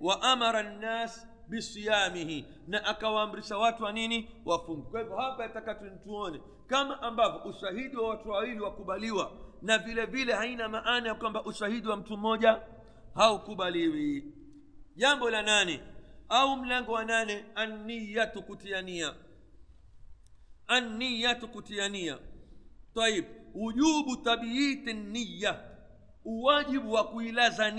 وأمر 0.01 0.61
الناس 0.61 1.27
bisiyamihi 1.51 2.45
na 2.67 2.85
akawaamrisha 2.85 3.59
watu 3.59 3.85
wa 3.85 3.93
nini? 3.93 4.31
Wafunge. 4.45 4.83
Kwa 4.91 5.01
hivyo 5.01 5.17
hapa 5.17 5.43
yataka 5.43 5.75
tuone 5.75 6.41
kama 6.67 7.03
ambavyo 7.03 7.41
ushahidi 7.51 7.97
wa 7.97 8.09
watu 8.09 8.29
wawili 8.31 8.61
wakubaliwa 8.61 9.33
na 9.63 9.79
vile 9.79 10.07
vile 10.07 10.33
haina 10.33 10.69
maana 10.69 11.09
ya 11.09 11.15
kwamba 11.15 11.45
ushahidi 11.45 11.89
wa 11.89 11.97
mtu 11.97 12.17
mmoja 12.17 12.61
haukubaliwi. 13.15 14.35
Jambo 14.97 15.31
la 15.31 15.43
nane 15.43 15.81
au 16.29 16.57
mlango 16.57 16.93
wa 16.93 17.05
nane 17.05 17.45
anniyatu 17.55 18.43
kutiania. 18.43 19.15
Anniyatu 20.67 21.49
kutiania. 21.49 22.19
Taib 22.95 23.25
wujubu 23.55 24.17
tabiiti 24.17 24.93
niya 24.93 25.61
uwajibu 26.25 26.93
wa 26.93 27.05
kuilaza 27.05 27.73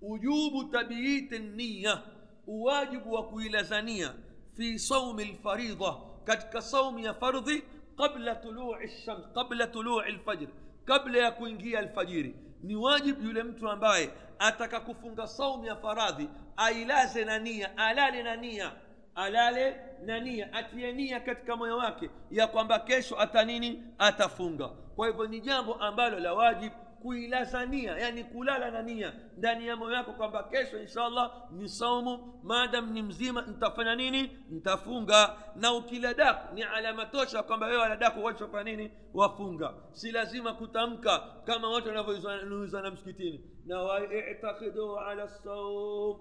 ujubu 0.00 0.64
tabiiti 0.64 1.38
niya 1.38 2.02
واجب 2.46 3.06
وكويلاza 3.06 3.82
nia 3.82 4.10
في 4.56 4.78
صوم 4.78 5.20
الفريضة 5.20 5.98
katika 6.26 6.58
صوم 6.60 6.98
ya 7.04 7.14
fardhi 7.14 7.62
قبل 7.98 8.40
طلوع 8.42 8.82
الشمس 8.82 9.24
قبل 9.34 9.72
طلوع 9.72 10.06
الفجر 10.06 10.48
kabla 10.86 11.18
ya 11.18 11.30
kuingia 11.30 11.78
alfajiri 11.78 12.34
ni 12.62 12.76
wajibu 12.76 13.22
yule 13.22 13.42
mtu 13.42 13.68
ambaye 13.70 14.10
ataka 14.38 14.80
kufunga 14.80 15.26
saumu 15.26 15.64
ya 15.66 15.76
faradhi 15.76 16.28
ailaze 16.56 17.24
na 17.24 17.38
nia 17.38 17.78
alale 17.78 18.22
na 18.22 18.36
nia 18.36 18.72
alale 19.14 19.76
na 20.04 20.20
nia 20.20 20.52
atie 20.52 20.92
nia 20.92 21.20
katika 21.20 21.56
moyo 21.56 21.76
wake 21.76 22.10
ya 22.30 22.46
kwamba 22.46 22.78
kesho 22.78 23.20
ata 23.20 23.44
nini 23.44 23.82
atafunga 23.98 24.68
kwa 24.68 25.06
hivyo 25.06 25.26
ni 25.26 25.40
jambo 25.40 25.74
ambalo 25.74 26.20
la 26.20 26.34
wajibu 26.34 26.74
kuilaza 27.04 27.66
nia 27.66 27.98
yani 27.98 28.24
kulala 28.24 28.70
na 28.70 28.82
nia 28.82 29.12
ndani 29.36 29.66
ya 29.66 29.76
moyo 29.76 29.96
wako 29.96 30.12
kwamba 30.12 30.42
kesho 30.42 30.80
inshallah 30.80 31.32
ni 31.52 31.68
saumu 31.68 32.40
maadam 32.42 32.90
ni 32.92 33.02
mzima 33.02 33.42
nitafanya 33.42 33.94
nini 33.94 34.38
nitafunga 34.50 35.36
na 35.56 35.72
ukila 35.72 36.14
daku 36.14 36.54
ni 36.54 36.62
alama 36.62 37.06
tosha 37.06 37.42
kwamba 37.42 37.66
wewe 37.66 37.78
wala 37.78 37.96
daku 37.96 38.24
wachofanya 38.24 38.62
nini 38.76 38.90
wafunga 39.14 39.74
si 39.92 40.12
lazima 40.12 40.52
kutamka 40.54 41.18
kama 41.44 41.68
watu 41.70 41.88
wanavyoulizana 41.88 42.90
msikitini 42.90 43.40
na 43.66 43.82
waitakidu 43.82 44.98
ala 44.98 45.28
saum 45.28 46.16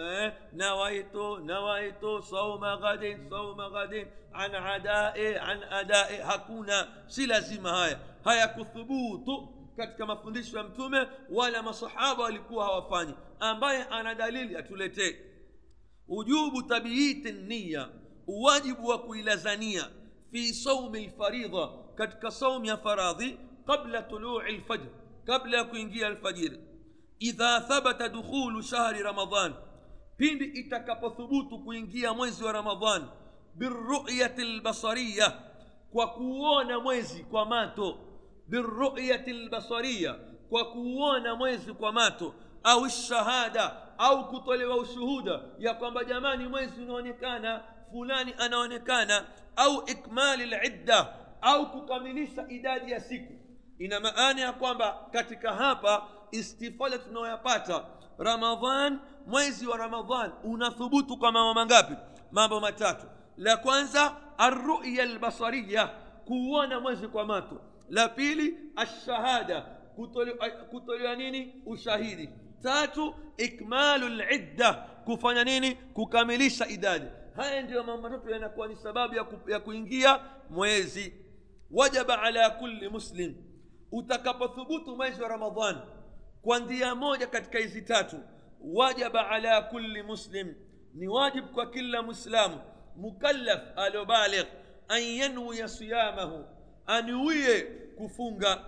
eh, 0.00 0.32
nawaitu 0.52 1.38
nawaitu 1.38 2.22
sauma 2.22 2.76
ghadin 2.76 3.30
sauma 3.30 3.70
ghadin 3.70 4.06
an 4.32 4.54
adai 4.54 5.36
an 5.36 5.62
adai 5.70 6.16
hakuna 6.26 6.88
si 7.06 7.26
lazima 7.26 7.70
haya 7.70 7.98
hayakuthubutu 8.24 9.48
katika 9.78 10.06
mafundisho 10.06 10.58
ya 10.58 10.64
mtume 10.64 11.06
wala 11.30 11.62
masahaba 11.62 12.22
walikuwa 12.22 12.64
hawafanyi 12.64 13.14
ambaye 13.40 13.84
ana 13.84 14.14
dalili 14.14 14.56
atuletee 14.56 15.16
ujubu 16.08 16.62
tabiiti 16.62 17.32
niya 17.32 17.88
uwajibu 18.26 18.86
wa 18.88 18.98
kuilazania 18.98 19.90
fi 20.30 20.54
saumi 20.54 21.06
lfaridha 21.06 21.68
katika 21.94 22.30
saumu 22.30 22.64
ya 22.64 22.76
faradhi 22.76 23.38
qabla 23.66 24.02
tului 24.02 24.52
lfajr 24.56 24.86
kabla 25.24 25.58
ya 25.58 25.64
kuingia 25.64 26.06
alfajiri 26.06 26.58
idha 27.18 27.60
thabata 27.60 28.08
dukhulu 28.08 28.62
shahri 28.62 29.02
ramadan 29.02 29.54
pindi 30.16 30.44
itakapothubutu 30.44 31.58
kuingia 31.58 32.14
mwezi 32.14 32.44
wa 32.44 32.52
ramadan 32.52 33.04
biruyati 33.54 34.44
lbasariya 34.44 35.42
kwa 35.92 36.06
kuona 36.06 36.80
mwezi 36.80 37.24
kwa 37.24 37.46
mato 37.46 37.98
biruyati 38.48 39.32
lbasariya 39.32 40.14
kwa 40.50 40.64
kuona 40.64 41.34
mwezi 41.34 41.72
kwa 41.72 41.92
mato 41.92 42.34
au 42.62 42.88
shahada 42.90 43.76
au 43.98 44.28
kutolewa 44.28 44.76
ushuhuda 44.76 45.40
ya 45.58 45.74
kwamba 45.74 46.04
jamani 46.04 46.46
mwezi 46.48 46.82
unaonekana 46.82 47.62
fulani 47.92 48.34
anaonekana 48.38 49.24
au 49.56 49.82
ikmali 49.86 50.46
lidda 50.46 51.14
au 51.40 51.70
kukamilisha 51.70 52.44
idadi 52.48 52.92
ya 52.92 53.00
siku. 53.00 53.32
Ina 53.78 54.00
maana 54.00 54.40
ya 54.40 54.52
kwamba 54.52 54.98
katika 55.12 55.52
hapa 55.54 56.08
istifada 56.30 56.98
tunayoyapata 56.98 57.84
ramadhan 58.18 58.98
mwezi 59.26 59.66
wa 59.66 59.76
ramadhan 59.76 60.32
unathubutu 60.44 61.16
kwa 61.16 61.32
mambo 61.32 61.54
mangapi? 61.54 61.94
Mambo 62.32 62.60
matatu. 62.60 63.06
La 63.36 63.56
kwanza 63.56 64.16
arruya 64.38 65.02
albasariya 65.02 65.86
kuuona 66.24 66.80
mwezi 66.80 67.08
kwa 67.08 67.24
mato 67.24 67.60
la 67.90 68.08
pili 68.08 68.58
ashahada 68.76 69.60
kutolewa 70.70 71.16
nini 71.16 71.62
ushahidi 71.66 72.30
tatu 72.62 73.14
ikmalu 73.36 74.08
lidda 74.08 74.72
kufanya 75.04 75.44
nini 75.44 75.74
kukamilisha 75.74 76.66
idadi 76.68 77.06
haya 77.36 77.62
ndiyo 77.62 77.84
mambo 77.84 78.08
matatu 78.08 78.30
yanakuwa 78.30 78.68
ni 78.68 78.76
sababu 78.76 79.14
ya, 79.14 79.24
ku, 79.24 79.50
ya 79.50 79.60
kuingia 79.60 80.20
mwezi 80.50 81.12
wajaba 81.70 82.22
ala 82.22 82.50
kulli 82.50 82.88
muslim 82.88 83.34
utakapothubutu 83.92 84.96
mwezi 84.96 85.22
wa 85.22 85.28
ramadhan 85.28 85.76
kwa 86.42 86.58
ndia 86.58 86.94
moja 86.94 87.26
katika 87.26 87.58
hizi 87.58 87.82
tatu 87.82 88.16
wajaba 88.60 89.28
ala 89.28 89.62
kulli 89.62 90.02
muslim 90.02 90.54
ni 90.94 91.08
wajib 91.08 91.44
kwa 91.44 91.66
kila 91.70 92.02
mwislamu 92.02 92.60
mukallaf 92.96 93.60
aliobaligh 93.76 94.46
an 94.88 95.02
yanwiya 95.02 95.68
siyamahu 95.68 96.44
anuie 96.88 97.60
kufunga 97.96 98.64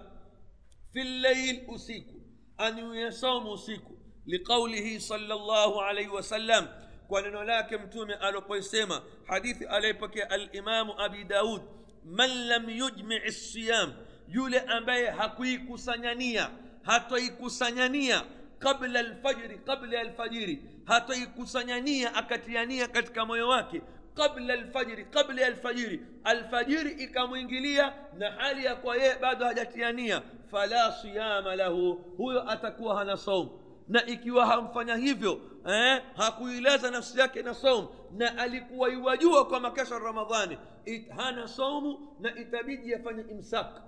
fi 0.92 1.02
llail 1.04 1.64
usiku 1.68 2.20
anuie 2.58 3.12
saumu 3.12 3.52
usiku 3.52 3.98
liqaulihi 4.26 5.00
sala 5.00 5.34
llahu 5.34 5.80
alaihi 5.80 6.08
wasallam 6.10 6.68
kwa 7.08 7.22
neno 7.22 7.44
lake 7.44 7.76
mtume 7.78 8.14
alipoisema 8.14 9.02
hadithi 9.26 9.64
aliyepokea 9.64 10.30
alimamu 10.30 11.00
abi 11.00 11.24
daud 11.24 11.62
man 12.04 12.30
lam 12.46 12.70
yujmii 12.70 13.30
siyam 13.32 13.92
yule 14.28 14.60
ambaye 14.60 15.10
hakuikusanyania 15.10 16.50
hatoikusanyania 16.82 18.24
qabla 18.58 19.00
alfajri 19.00 19.58
qabla 19.58 20.00
alfajiri 20.00 20.62
hatoikusanyania 20.84 22.14
akatiania 22.14 22.88
katika 22.88 23.24
moyo 23.26 23.48
wake 23.48 23.82
qabla 24.20 24.54
alfajri 24.54 25.04
qabla 25.04 25.46
alfajiri 25.46 26.00
alfajiri 26.24 26.90
ikamwingilia 26.90 27.92
na 28.18 28.30
hali 28.30 28.64
ya 28.64 28.74
kwa 28.76 28.96
yeye 28.96 29.18
bado 29.18 29.44
hajatiania 29.44 30.22
fala 30.50 30.92
siyama 30.92 31.56
lahu 31.56 31.92
huyo 32.16 32.50
atakuwa 32.50 32.98
hana 32.98 33.16
saumu 33.16 33.50
na 33.88 34.06
ikiwa 34.06 34.46
hamfanya 34.46 34.96
hivyo 34.96 35.40
eh, 35.68 36.02
hakuilaza 36.16 36.90
nafsi 36.90 37.18
yake 37.20 37.42
na 37.42 37.54
saumu 37.54 37.88
na 38.16 38.38
alikuwa 38.38 38.90
iwajua 38.92 39.46
kwamba 39.46 39.70
kesho 39.70 39.98
ramadhani 39.98 40.58
it, 40.84 41.08
hana 41.10 41.48
saumu 41.48 42.16
na 42.20 42.36
itabidi 42.38 42.94
afanye 42.94 43.22
imsak. 43.30 43.82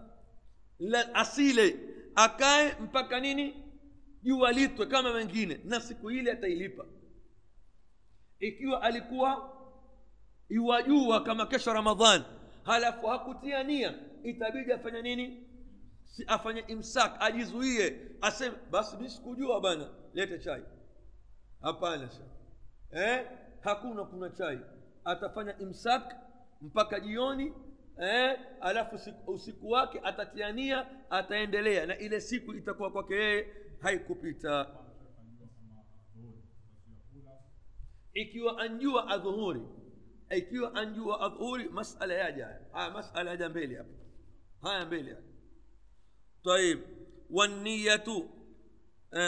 La 0.78 1.14
asile 1.14 1.76
akae 2.14 2.76
mpaka 2.80 3.20
nini? 3.20 3.54
Jua 4.22 4.52
litwe 4.52 4.86
kama 4.86 5.10
wengine 5.10 5.60
na 5.64 5.80
siku 5.80 6.10
ile 6.10 6.32
atailipa. 6.32 6.84
Ikiwa 8.40 8.82
alikuwa 8.82 9.52
iwajua 10.52 11.22
kama 11.22 11.46
kesho 11.46 11.72
ramadhan 11.72 12.22
halafu 12.62 13.06
hakutia 13.06 13.62
nia. 13.62 13.94
Itabidi 14.24 14.72
afanye 14.72 15.02
nini? 15.02 15.46
Si 16.04 16.24
afanye 16.26 16.60
imsak 16.60 17.16
ajizuie. 17.22 18.00
Aseme 18.20 18.56
basi 18.70 18.96
mi 18.96 19.10
sikujua 19.10 19.60
bana 19.60 19.88
lete 20.14 20.38
chai. 20.38 20.62
Hapana 21.60 22.08
eh? 22.92 23.26
hakuna 23.60 24.04
kuna 24.04 24.30
chai. 24.30 24.58
Atafanya 25.04 25.58
imsak 25.58 26.16
mpaka 26.60 27.00
jioni 27.00 27.52
eh? 28.02 28.38
alafu 28.60 28.98
usiku, 29.26 29.70
wake 29.70 30.00
atatiania 30.04 30.86
ataendelea. 31.10 31.86
Na 31.86 31.98
ile 31.98 32.20
siku 32.20 32.54
itakuwa 32.54 32.90
kwake 32.90 33.14
yeye 33.14 33.46
haikupita. 33.80 34.66
Ikiwa 38.14 38.58
anjua 38.58 39.08
adhuhuri 39.08 39.62
ikiwa 40.36 40.74
anjua 40.74 41.20
adhuhuri 41.20 41.68
masala 41.68 42.14
yaja 42.14 42.60
haya 42.72 42.90
masala 42.90 43.30
yaja 43.30 43.48
mbele 43.48 43.76
hapa 43.76 43.90
haya 44.62 44.86
mbele 44.86 45.16
طيب 46.44 46.80
والنية 47.30 48.04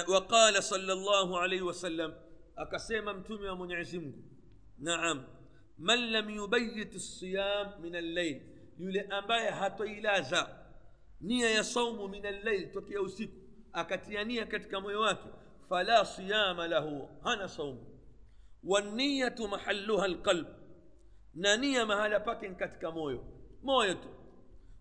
وقال 0.08 0.62
صلى 0.62 0.92
الله 0.92 1.38
عليه 1.38 1.62
وسلم 1.62 2.14
أكسيما 2.58 3.12
متومي 3.12 3.48
ومن 3.48 3.70
يعزمكم 3.70 4.22
نعم 4.78 5.24
من 5.78 6.12
لم 6.12 6.30
يبيت 6.30 6.94
الصيام 6.94 7.82
من 7.82 7.96
الليل 7.96 8.42
يولي 8.78 9.00
أمبايا 9.00 9.64
هاتو 9.64 9.84
إلازا 9.84 10.66
نية 11.22 11.46
يصوم 11.46 12.10
من 12.10 12.26
الليل 12.26 12.72
توكي 12.72 12.96
أوسيك 12.96 13.30
أكتيانية 13.74 14.42
كتك 14.42 14.74
مويواكي 14.74 15.32
فلا 15.70 16.02
صيام 16.02 16.60
له 16.60 17.08
هنا 17.24 17.46
صوم 17.46 17.94
والنية 18.64 19.34
محلها 19.40 20.04
القلب 20.06 20.63
نانية 21.36 21.84
مهلا 21.84 22.18
باكين 22.18 22.54
كتك 22.54 22.84
مويو 22.84 23.24
مويتو 23.62 24.08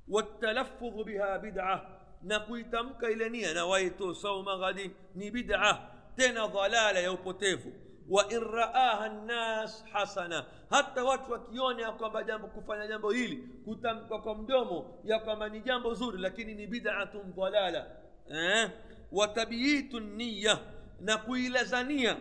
والتلفظ 0.08 0.96
بها 1.06 1.38
بدعه 1.38 2.00
na 2.24 2.40
kuitamka 2.40 3.10
ile 3.10 3.30
nia 3.30 3.54
nawaitu 3.54 4.16
sauma 4.16 4.58
ghadi 4.58 4.92
ni 5.16 5.32
bid'a 5.32 5.92
tena 6.16 6.48
dhalala 6.48 7.00
ya 7.00 7.12
upotevu 7.12 7.72
wa 8.10 8.30
in 8.32 8.40
raaha 8.40 9.10
nnas 9.10 9.86
hasana 9.92 10.46
hata 10.70 11.04
watu 11.04 11.32
wakiona 11.32 11.82
ya 11.82 11.92
kwamba 11.92 12.24
jambo 12.24 12.48
kufanya 12.48 12.88
jambo 12.88 13.12
hili 13.12 13.38
kutamka 13.66 14.18
kwa 14.20 14.36
mdomo 14.36 15.00
ya 15.04 15.20
kwamba 15.20 15.50
ni 15.50 15.62
jambo 15.62 15.94
zuri 15.94 16.18
lakini 16.18 16.56
ni 16.56 16.68
bid'atun 16.68 17.34
dhalala 17.34 17.88
eh? 18.30 18.70
wa 19.12 19.28
tabyitu 19.28 20.00
niya 20.00 20.60
na 21.00 21.18
kuilazania 21.18 22.18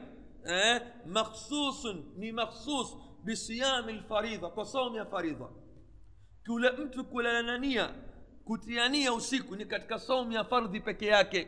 eh? 0.47 0.83
makhsusun 1.07 2.05
ni 2.17 2.33
makhsus 2.33 2.97
بصيام 3.27 3.89
الفريضة 3.89 4.49
كصوم 4.49 5.05
فريضة. 5.05 5.51
كل 6.47 6.67
انت 6.67 7.01
كل 7.01 7.25
نانيا 7.25 7.87
كتيانيا 8.49 9.11
وسيكو 9.11 9.55
نكت 9.55 9.87
كصوم 9.91 10.33
يا 10.33 10.43
فرضي 10.43 10.79
بكياكي 10.79 11.47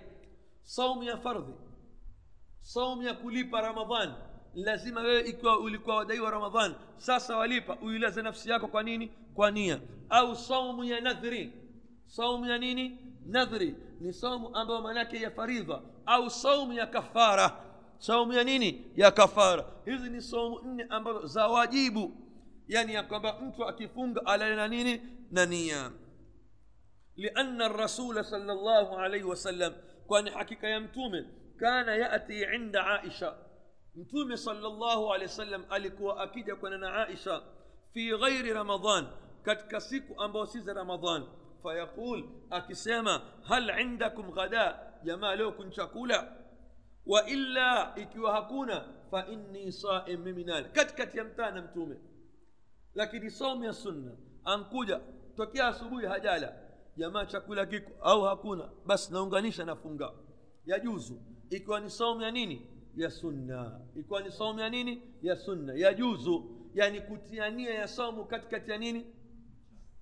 صوم 0.65 1.03
يا 1.03 1.17
فرضي. 1.17 1.55
صوم 2.63 3.03
يا 3.03 3.13
كليبا 3.13 3.61
رمضان. 3.61 4.17
لازم 4.55 4.99
ايكو 4.99 5.49
اوليكو 5.49 6.03
دايو 6.03 6.29
رمضان. 6.29 6.75
ساسا 6.99 7.37
وليبا 7.37 7.85
ويلازم 7.85 8.23
نفسياكو 8.27 8.67
كوانيني 8.67 9.11
كوانيا 9.37 9.81
أو 10.13 10.35
صوم 10.35 10.83
يا 10.83 11.01
نذري. 11.01 11.53
صوم 12.07 12.45
يا 12.45 12.59
نيني 12.59 12.97
نذري. 13.27 13.77
نصوم 14.01 14.57
أمبو 14.57 14.81
مناكي 14.81 15.17
يا 15.17 15.29
فريضة. 15.29 15.83
أو 16.09 16.29
صوم 16.29 16.73
يا 16.73 16.85
كفارة. 16.85 17.74
صوم 17.99 18.33
يا 18.33 18.43
nini 18.45 18.93
ya 18.97 19.11
kafara 19.11 19.65
hizi 19.85 20.11
ni 20.11 20.23
saumu 20.23 20.61
nne 20.63 20.87
ambazo 20.91 21.27
za 21.27 21.49
wajibu 21.49 22.13
yani 22.69 22.95
ya 22.95 23.03
kwamba 23.03 23.41
mtu 23.41 23.65
akifunga 23.65 24.27
alale 24.27 24.57
لأن 27.17 27.63
الرسول 27.63 28.25
صلى 28.25 28.53
الله 28.53 28.99
عليه 28.99 29.25
وسلم 29.25 29.73
كان 30.11 30.31
حكيك 30.31 30.65
يمتوم 30.65 31.13
كان 31.61 31.89
يأتي 31.89 32.47
عند 32.47 32.77
عائشة. 32.77 33.37
متوم 33.95 34.37
صلى 34.37 34.67
الله 34.67 35.13
عليه 35.13 35.25
وسلم 35.25 35.65
ألك 35.73 36.01
وأكيد 36.01 36.51
كان 36.51 36.85
عائشة 36.85 37.43
في 37.95 38.13
غير 38.13 38.57
رمضان 38.57 39.07
قد 39.47 39.57
كسيك 39.57 40.05
أمبوسيز 40.25 40.71
رمضان. 40.71 41.25
فيقول 41.63 42.31
أكسيما 42.53 43.23
هل 43.47 43.71
عندكم 43.71 44.31
غداء؟ 44.31 45.01
يما 45.05 45.35
لو 45.35 45.57
كنت 45.57 45.81
wa 47.07 47.27
illa 47.27 47.93
ikiwa 47.97 48.33
hakuna 48.35 48.89
fa 49.11 49.27
inni 49.27 49.73
saim 49.73 50.21
mimi 50.21 50.45
nani? 50.45 50.69
Katikati 50.73 51.19
ya 51.19 51.25
mtana 51.25 51.63
mtume. 51.63 51.97
Lakini 52.95 53.31
saumu 53.31 53.65
ya 53.65 53.73
sunna 53.73 54.13
ankuja 54.45 55.01
tokea 55.37 55.69
asubuhi 55.69 56.07
hajala 56.07 56.57
jamaa 56.97 57.27
chakula 57.27 57.67
kiko 57.67 57.93
au 58.01 58.23
hakuna 58.23 58.69
basi 58.87 59.13
naunganisha 59.13 59.65
nafunga 59.65 60.13
yajuzu 60.67 61.23
ikiwa 61.51 61.81
ni 61.81 61.91
saumu 61.91 62.23
ya 62.23 62.31
nini? 62.31 62.67
Ya 62.97 63.11
sunna. 63.11 63.81
Ikiwa 63.97 64.23
ni 64.23 64.33
saumu 64.33 64.61
ya 64.61 64.69
nini? 64.71 65.03
Ya 65.23 65.37
sunna. 65.37 65.75
Yajuzu 65.75 66.51
yani 66.75 67.01
kutiania 67.01 67.75
ya 67.75 67.89
saumu 67.89 68.25
katikati 68.25 68.71
ya 68.71 68.79
nini? 68.79 69.07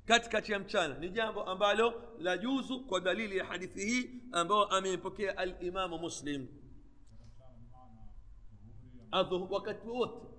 Katikati 0.06 0.52
ya 0.52 0.58
mchana. 0.58 0.98
Ni 0.98 1.08
jambo 1.08 1.42
ambalo 1.42 1.94
la 2.18 2.38
juzu 2.38 2.80
kwa 2.80 3.00
dalili 3.00 3.36
ya 3.36 3.44
hadithi 3.44 3.80
hii 3.86 4.10
ambayo 4.32 4.64
ameipokea 4.64 5.38
alimamu 5.38 5.98
muslim 5.98 6.46
أظهر 9.14 9.52
وقت 9.52 9.86
ووت 9.86 10.32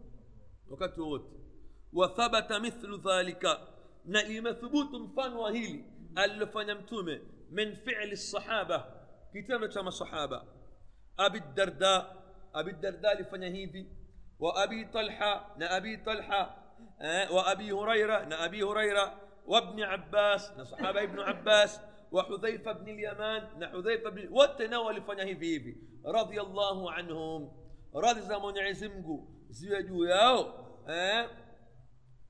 وقت 0.70 1.00
ووت 1.00 1.44
وثبت 1.94 2.54
مثل 2.54 3.02
ذلك. 3.10 3.46
نئم 4.06 4.52
ثبوت 4.52 5.16
فان 5.18 5.34
وهيلي. 5.34 5.86
ألف 6.18 6.58
نمتوم. 6.58 7.20
من 7.52 7.76
فعل 7.76 8.12
الصحابة. 8.12 8.86
كتاب 9.34 9.66
كما 9.66 9.90
صحابة. 9.90 10.44
أبي 11.20 11.38
الدرداء. 11.38 12.24
أبي 12.56 12.72
الدرداء 12.72 13.22
لفنهيدي 13.22 13.88
وأبي 14.40 14.86
طلحة. 14.86 15.56
نأبي 15.58 15.98
طلحة. 15.98 16.64
آه، 17.02 17.34
وأبي 17.34 17.72
هريرة. 17.72 18.26
نأبي 18.26 18.64
هريرة. 18.64 19.22
وابن 19.46 19.84
عباس. 19.84 20.52
نصحابة 20.58 21.04
ابن 21.04 21.20
عباس. 21.20 21.82
وحذيفة 22.12 22.72
بن 22.72 22.90
اليمان. 22.90 23.60
نحذيفة 23.60 24.10
بن 24.10 24.28
وتناول 24.32 25.02
فنهي 25.02 25.36
في 25.36 25.76
رضي 26.06 26.42
الله 26.42 26.92
عنهم. 26.92 27.63
رضي 27.96 28.22
زمن 28.22 28.58
عزمكو 28.60 29.20
زيجو 29.50 30.04
ياو 30.04 30.46
آه 30.88 31.28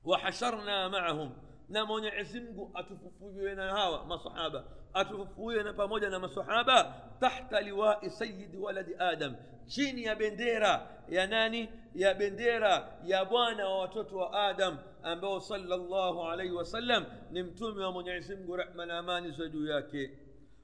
وحشرنا 0.04 0.88
معهم 0.88 1.32
na 1.68 1.84
mwenyezi 1.84 2.40
mungu 2.40 2.70
atufufulie 2.74 3.54
na 3.54 3.72
hawa 3.72 4.04
masahaba 4.06 4.64
atufufue 4.94 5.62
na 5.62 5.72
pamoja 5.72 6.10
na 6.10 6.18
masahaba 6.18 6.94
tahta 7.20 7.60
liwai 7.60 8.10
sayidi 8.10 8.56
waladi 8.56 8.94
adam 8.98 9.36
chini 9.66 10.02
ya 10.02 10.14
bendera 10.14 10.88
ya 11.08 11.26
nani 11.26 11.68
ya 11.94 12.14
bendera 12.14 12.98
ya 13.04 13.24
bwana 13.24 13.68
wa 13.68 13.78
watoto 13.78 14.16
wa 14.16 14.32
adam 14.48 14.78
ambao 15.02 15.40
sallallahu 15.40 16.22
alaihi 16.22 16.52
wasallam 16.52 17.04
ni 17.30 17.42
mtume 17.42 17.84
wa 17.84 17.92
mwenyezi 17.92 18.36
mungu 18.36 18.56
rehma 18.56 18.86
na 18.86 18.98
amani 18.98 19.30
za 19.30 19.48
juu 19.48 19.66
yake 19.66 20.18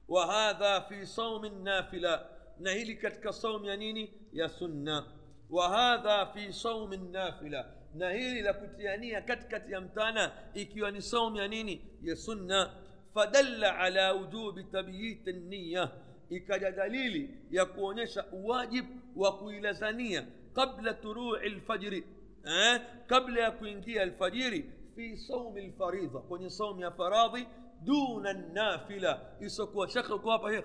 wa 0.07 0.27
hadha 0.27 0.81
fi 0.81 1.07
saumi 1.07 1.49
nafila 1.49 2.25
نهيلي 2.61 2.93
كتك 2.93 3.29
صوم 3.29 3.65
يانيني 3.65 4.09
يا 4.33 4.47
سنة. 4.47 5.03
وهذا 5.49 6.25
في 6.33 6.51
صوم 6.51 6.93
النافلة 6.93 7.65
نهيلي 7.95 8.41
لكت 8.41 8.79
يانيا 8.79 9.19
كتك 9.19 9.65
يمتانا. 9.69 10.51
إكيواني 10.57 10.99
صوم 10.99 11.35
يانيني 11.35 11.81
يا 12.01 12.15
سنة. 12.15 12.69
فدل 13.15 13.65
على 13.65 14.09
وجوب 14.09 14.61
تبييت 14.73 15.27
النية. 15.27 15.91
إكاجا 16.31 16.69
دليلي 16.69 17.29
يكونش 17.51 18.19
واجب 18.33 18.85
وكويل 19.15 19.73
زانية 19.75 20.29
قبل 20.55 21.01
تروع 21.01 21.43
الفجر. 21.43 22.03
أه؟ 22.45 22.81
قبل 23.09 23.37
يكوينكي 23.37 24.03
الفجر 24.03 24.63
في 24.95 25.15
صوم 25.15 25.57
الفريضة. 25.57 26.19
كوني 26.19 26.49
صوم 26.49 26.81
يا 26.81 26.89
فراضي 26.89 27.47
دون 27.81 28.27
النافلة. 28.27 29.11
إسكوا 29.45 29.85
شخ 29.85 30.15
كوابا 30.15 30.63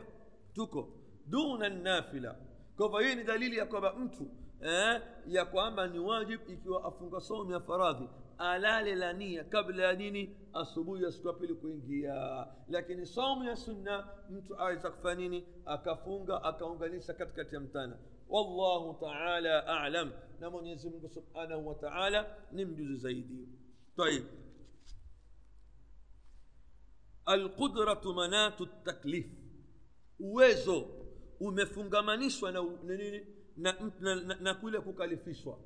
توكو. 0.55 0.96
Duna 1.27 1.69
nafila 1.69 2.37
kwa 2.77 2.87
hivyo 2.87 3.01
hii 3.09 3.15
ni 3.15 3.25
dalili 3.25 3.57
ya 3.57 3.67
kwamba 3.67 3.93
mtu 3.93 4.31
eh, 4.61 5.03
ya 5.27 5.45
kwamba 5.45 5.87
ni 5.87 5.99
wajib 5.99 6.41
ikiwa 6.51 6.85
afunga 6.85 7.21
saumu 7.21 7.53
ya 7.53 7.61
faradhi 7.61 8.09
alale 8.39 8.95
la 8.95 9.13
nia 9.13 9.45
kabla 9.45 9.85
ya 9.85 9.93
nini 9.93 10.37
asubuhi 10.53 11.05
ya 11.05 11.13
siku 11.13 11.29
ya 11.29 11.35
pili 11.35 11.55
kuingia 11.55 12.47
lakini 12.69 13.07
saumu 13.07 13.45
ya 13.45 13.57
sunna 13.57 14.09
mtu 14.31 14.61
aweza 14.61 14.91
kufanya 14.91 15.15
nini 15.21 15.47
akafunga 15.67 16.43
akaunganisha 16.45 17.15
katikati 17.15 17.55
ya 17.55 17.61
mtana 17.61 17.97
wallahu 18.29 18.97
taala 19.01 19.67
alam 19.67 20.13
na 20.41 20.51
mwenyezi 20.51 20.91
mungu 20.91 21.09
subhanahu 21.09 21.69
wa 21.69 21.75
taala 21.75 22.37
ni 22.53 22.65
mjuzi 22.65 22.97
zaidi 22.97 23.49
طيب 23.99 24.25
alqudratu 27.27 28.15
manatu 28.15 28.67
taklif 28.67 29.27
uwezo 30.19 30.89
umefungamanishwa 31.41 32.53
na, 32.53 32.63
nini 32.85 33.27
na, 33.57 33.75
na, 34.01 34.15
na, 34.15 34.35
na 34.35 34.55
kule 34.55 34.81
kukalifishwa 34.81 35.59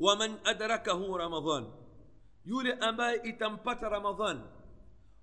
waman 0.00 0.36
adrakahu 0.44 1.16
ramadan 1.18 1.66
yule 2.44 2.72
ambaye 2.72 3.20
itampata 3.24 3.88
ramadhan 3.88 4.40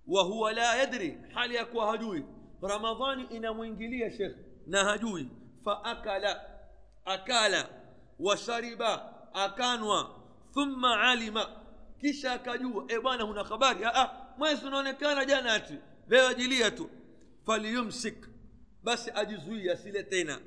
wa 0.08 0.24
huwa 0.24 0.54
la 0.54 0.76
yadri 0.76 1.18
hali 1.34 1.56
ya 1.56 1.66
kuwa 1.66 1.92
hajui 1.92 2.26
ramadhani 2.62 3.24
inamwingilia 3.24 4.12
shekh 4.12 4.36
na 4.68 4.84
hajui 4.84 5.28
faakala 5.66 6.42
akala 7.06 7.70
washariba 8.20 9.14
akanwa 9.34 10.24
thumma 10.54 11.02
alima 11.02 11.50
kisha 12.02 12.32
akajua 12.34 12.86
e 12.88 13.00
bwana 13.00 13.24
huna 13.24 13.44
habari 13.44 13.86
mwezi 14.38 14.66
unaonekana 14.68 15.26
jana 15.26 15.54
ati 15.54 15.78
leo 16.08 16.28
ajilia 16.28 16.72
tu 16.72 16.90
falyumsik 17.46 18.28
basi 18.84 19.12
ajizuie 19.16 19.72
asile 19.72 20.04
tena 20.04 20.40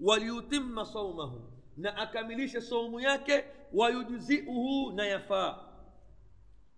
waliyutima 0.00 0.84
saumahu 0.86 1.52
na 1.76 1.96
akamilishe 1.96 2.60
saumu 2.60 3.00
yake 3.00 3.44
wayujziuhu 3.72 4.92
na 4.92 5.06
yafaa 5.06 5.58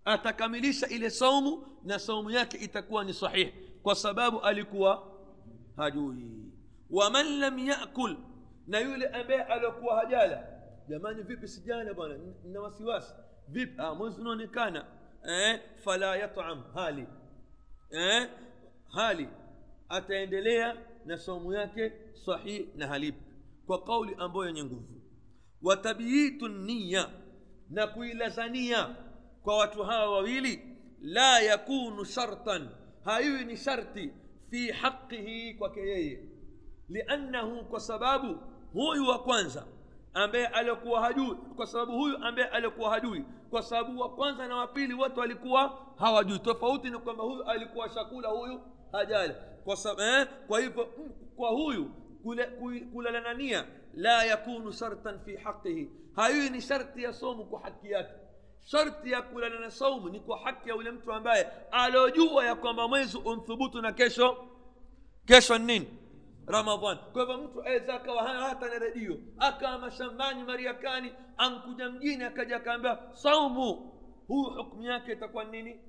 atakamilisha 0.04 0.88
ile 0.88 1.10
saumu 1.10 1.66
na 1.84 1.98
saumu 1.98 2.30
yake 2.30 2.56
itakuwa 2.58 3.04
ni 3.04 3.14
sahihi 3.14 3.52
kwa 3.82 3.94
sababu 3.94 4.40
alikuwa 4.40 5.12
hajui 5.76 6.52
waman 6.90 7.38
lam 7.38 7.58
yakul 7.58 8.16
na 8.66 8.80
yule 8.80 9.06
ambaye 9.06 9.42
aliokuwa 9.42 9.96
hajala 9.96 10.48
jamani 10.88 11.22
vipi 11.22 11.48
sijala 11.48 11.94
bwana 11.94 12.18
na 12.44 12.60
wasiwasi 12.60 13.14
vipi 13.48 13.74
ah, 13.78 13.94
mwezi 13.94 14.20
unaonekana 14.20 14.86
eh, 15.28 15.60
fala 15.84 16.16
yatam 16.16 16.62
hali 16.74 17.06
eh, 17.90 18.28
hali 18.88 19.28
ataendelea 19.92 20.76
na 21.04 21.18
saumu 21.18 21.52
yake 21.52 21.92
sahihi 22.26 22.68
na 22.76 22.86
halifu. 22.86 23.18
Kwa 23.66 23.82
kauli 23.84 24.14
ambayo 24.18 24.46
yenye 24.46 24.64
nguvu. 24.64 25.02
Watabiitu 25.62 26.48
niya 26.48 27.10
na 27.70 27.86
kuilazania 27.86 28.96
kwa 29.42 29.56
watu 29.56 29.82
hawa 29.84 30.10
wawili 30.14 30.76
la 31.00 31.40
yakunu 31.40 32.04
shartan 32.04 32.68
haiwi 33.04 33.44
ni 33.44 33.56
sharti 33.56 34.10
fi 34.50 34.70
haqihi 34.70 35.54
kwake 35.54 35.80
yeye. 35.80 36.28
Liannahu 36.88 37.64
kwa 37.64 37.80
sababu 37.80 38.38
huyu 38.72 39.06
wa 39.08 39.18
kwanza 39.22 39.66
ambaye 40.14 40.46
alikuwa 40.46 41.00
hajui 41.00 41.34
kwa 41.56 41.66
sababu 41.66 41.92
huyu 41.92 42.16
ambaye 42.16 42.48
alikuwa 42.48 42.90
hajui 42.90 43.24
kwa 43.50 43.62
sababu 43.62 44.00
wa 44.00 44.10
kwanza 44.14 44.48
na 44.48 44.56
wa 44.56 44.66
pili 44.66 44.94
wote 44.94 45.20
walikuwa 45.20 45.78
hawajui 45.96 46.38
tofauti 46.38 46.90
ni 46.90 46.98
kwamba 46.98 47.24
huyu 47.24 47.42
alikuwa 47.44 47.88
shakula 47.90 48.28
huyu 48.28 48.60
hajala 48.92 49.34
kwa, 49.64 49.76
sababu, 49.76 50.02
eh, 50.02 50.26
kwa 50.46 50.60
hivyo 50.60 50.88
kwa 51.36 51.50
huyu 51.50 51.90
kulalanania 52.92 53.66
la 53.94 54.24
yakunu 54.24 54.72
shartan 54.72 55.18
fi 55.24 55.36
haqihi 55.36 55.90
haiwi 56.16 56.50
ni 56.50 56.60
sharti 56.60 57.02
ya 57.02 57.12
somu 57.12 57.44
kwa 57.44 57.60
haki 57.60 57.90
yake 57.90 58.12
sharti 58.64 59.10
ya 59.12 59.22
kulala 59.22 59.60
na 59.60 59.70
saumu 59.70 60.08
ni 60.08 60.20
kwa 60.20 60.38
haki 60.38 60.68
ya 60.68 60.74
yule 60.74 60.90
mtu 60.90 61.12
ambaye 61.12 61.46
aliojua 61.70 62.44
ya 62.46 62.54
kwamba 62.54 62.88
mwezi 62.88 63.18
unthubutu 63.18 63.82
na 63.82 63.92
kesho 63.92 64.36
kesho 65.26 65.58
nini 65.58 65.88
ramadhan 66.46 66.98
kwa 67.12 67.20
hivyo 67.22 67.38
mtu 67.38 67.62
aweza 67.62 67.94
akawa 67.94 68.22
hata 68.28 68.68
na 68.68 68.78
redio 68.78 69.18
akawa 69.38 69.78
mashambani 69.78 70.42
mariakani 70.44 71.12
ankuja 71.36 71.90
mjini 71.90 72.24
akaja 72.24 72.56
akaambia 72.56 72.98
saumu 73.12 73.72
huyu 74.26 74.50
hukmu 74.64 74.82
yake 74.82 75.12
itakuwa 75.12 75.44
nini 75.44 75.80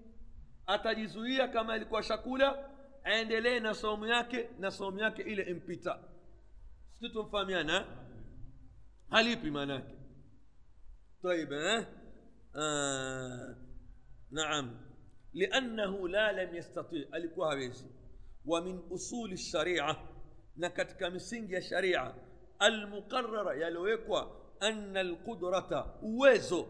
atajizuia 0.66 1.48
kama 1.48 1.76
ilikuwa 1.76 2.04
shakula 2.04 2.70
aendelee 3.04 3.60
na 3.60 3.74
saumu 3.74 4.06
yake 4.06 4.50
na 4.60 4.72
saumu 4.72 5.00
yake 5.00 5.22
ile 5.22 5.44
impita 5.44 6.00
sisi 6.94 7.14
tumfahamiana 7.14 7.86
halipi 9.10 9.52
maana 9.52 9.74
yake 9.74 9.94
طيب 11.24 11.54
ها 11.54 11.86
آه 12.56 13.56
نعم 14.32 14.76
لأنه 15.34 16.08
لا 16.08 16.32
لم 16.44 16.56
يستطيع 16.56 17.06
alikuwa 17.12 17.48
hawezi 17.50 17.86
ومن 18.46 18.80
أصول 18.92 19.32
الشريعة 19.32 20.10
na 20.56 20.70
katika 20.70 21.10
misingi 21.10 21.54
ya 21.54 21.62
sharia 21.62 22.14
almuqarara 22.60 23.56
yaliyowekwa 23.56 24.32
anna 24.60 25.00
alqudrata 25.00 25.86
uwezo 26.02 26.66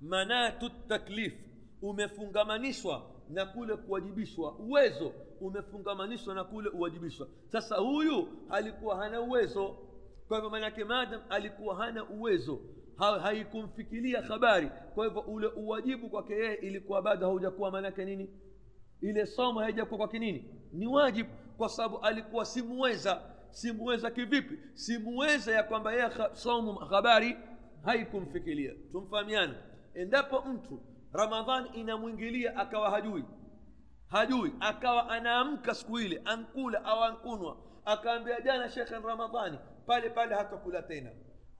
manatu 0.00 0.70
taklif 0.88 1.34
umefungamanishwa 1.82 3.02
na 3.30 3.46
kule 3.46 3.76
kuwajibishwa 3.76 4.52
uwezo 4.58 5.12
umefungamanishwa 5.40 6.34
na 6.34 6.44
kule 6.44 6.68
uwajibishwa. 6.68 7.28
Sasa 7.52 7.76
huyu 7.76 8.28
alikuwa 8.50 8.96
hana 8.96 9.20
uwezo. 9.20 9.76
Kwa 10.28 10.36
hivyo 10.36 10.50
maanake 10.50 10.84
madam 10.84 11.20
alikuwa 11.28 11.76
hana 11.76 12.04
uwezo 12.08 12.60
ha, 12.96 13.20
haikumfikiria 13.20 14.22
habari. 14.22 14.70
Kwa 14.94 15.04
hivyo 15.06 15.20
ule 15.20 15.46
uwajibu 15.46 16.08
kwake 16.10 16.32
yeye 16.34 16.54
ilikuwa 16.54 17.02
bado 17.02 17.26
haujakuwa 17.26 17.70
maanake 17.70 18.04
nini? 18.04 18.30
Ile 19.00 19.26
somo 19.26 19.60
haijakuwa 19.60 19.98
kwake 19.98 20.18
nini? 20.18 20.44
Ni 20.72 20.86
wajibu 20.86 21.30
kwa 21.56 21.68
sababu 21.68 21.98
alikuwa 21.98 22.44
simuweza 22.44 23.22
simuweza 23.50 24.10
kivipi? 24.10 24.58
Simuweza 24.74 25.52
ya 25.54 25.62
kwamba 25.62 25.92
yeye 25.92 26.10
somu 26.32 26.74
habari 26.74 27.36
haikumfikiria 27.84 28.72
tumfahamiana 28.92 29.54
endapo 29.94 30.40
mtu 30.42 30.82
ramadhani 31.12 31.68
inamwingilia 31.74 32.56
akawa 32.56 32.90
hajui. 32.90 33.24
Hajui 34.08 34.52
akawa 34.60 35.08
anaamka 35.10 35.74
siku 35.74 35.98
ile 35.98 36.22
ankula 36.24 36.84
au 36.84 37.04
ankunwa. 37.04 37.56
Akaambia 37.84 38.40
jana 38.40 38.68
shekhe 38.70 38.94
ramadhani 38.94 39.58
pale 39.86 40.10
pale 40.10 40.34
hatakula 40.34 40.82
tena. 40.82 41.10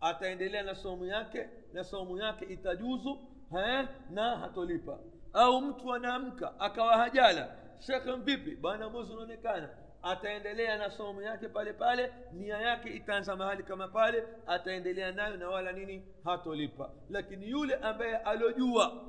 Ataendelea 0.01 0.63
na 0.63 0.75
somu 0.75 1.05
yake 1.07 1.49
na 1.73 1.85
somu 1.85 2.19
yake 2.19 2.45
itajuzu 2.45 3.19
he, 3.51 3.89
na 4.11 4.37
hatolipa. 4.39 4.99
Au 5.33 5.61
mtu 5.61 5.95
anaamka 5.95 6.61
akawa 6.61 6.97
hajala. 6.97 7.57
Shekhe 7.79 8.13
vipi 8.13 8.57
bwana 8.57 8.89
mwezi 8.89 9.13
unaonekana 9.13 9.69
ataendelea 10.03 10.79
na 10.79 10.91
somo 10.91 11.23
yake 11.23 11.49
pale 11.49 11.73
pale 11.73 12.13
nia 12.33 12.59
yake 12.59 12.89
itaanza 12.97 13.37
mahali 13.37 13.63
kama 13.63 13.89
pale 13.89 14.25
ataendelea 14.47 15.13
nayo 15.13 15.37
na 15.37 15.49
wala 15.49 15.73
nini 15.73 16.05
hatolipa 16.25 16.91
lakini 17.11 17.49
yule 17.51 17.75
ambaye 17.75 18.17
alojua 18.17 19.05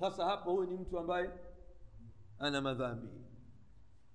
hasa 0.00 0.24
hapo 0.24 0.50
huyu 0.52 0.70
ni 0.70 0.76
mtu 0.76 0.98
ambaye 0.98 1.30
ana 2.38 2.60
madhambi 2.60 3.08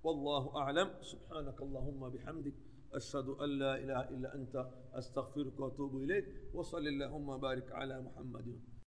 والله 0.04 0.58
أعلم 0.58 0.90
سبحانك 1.02 1.62
اللهم 1.62 2.10
بحمدك 2.10 2.54
أشهد 2.94 3.28
أن 3.30 3.50
لا 3.60 3.76
إله 3.76 4.02
إلا 4.10 4.36
أنت 4.36 4.66
أستغفرك 4.94 5.60
وأتوب 5.60 5.96
إليك 6.04 6.26
وصل 6.54 6.88
اللهم 6.88 7.38
بارك 7.38 7.72
على 7.72 8.02
محمد 8.02 8.60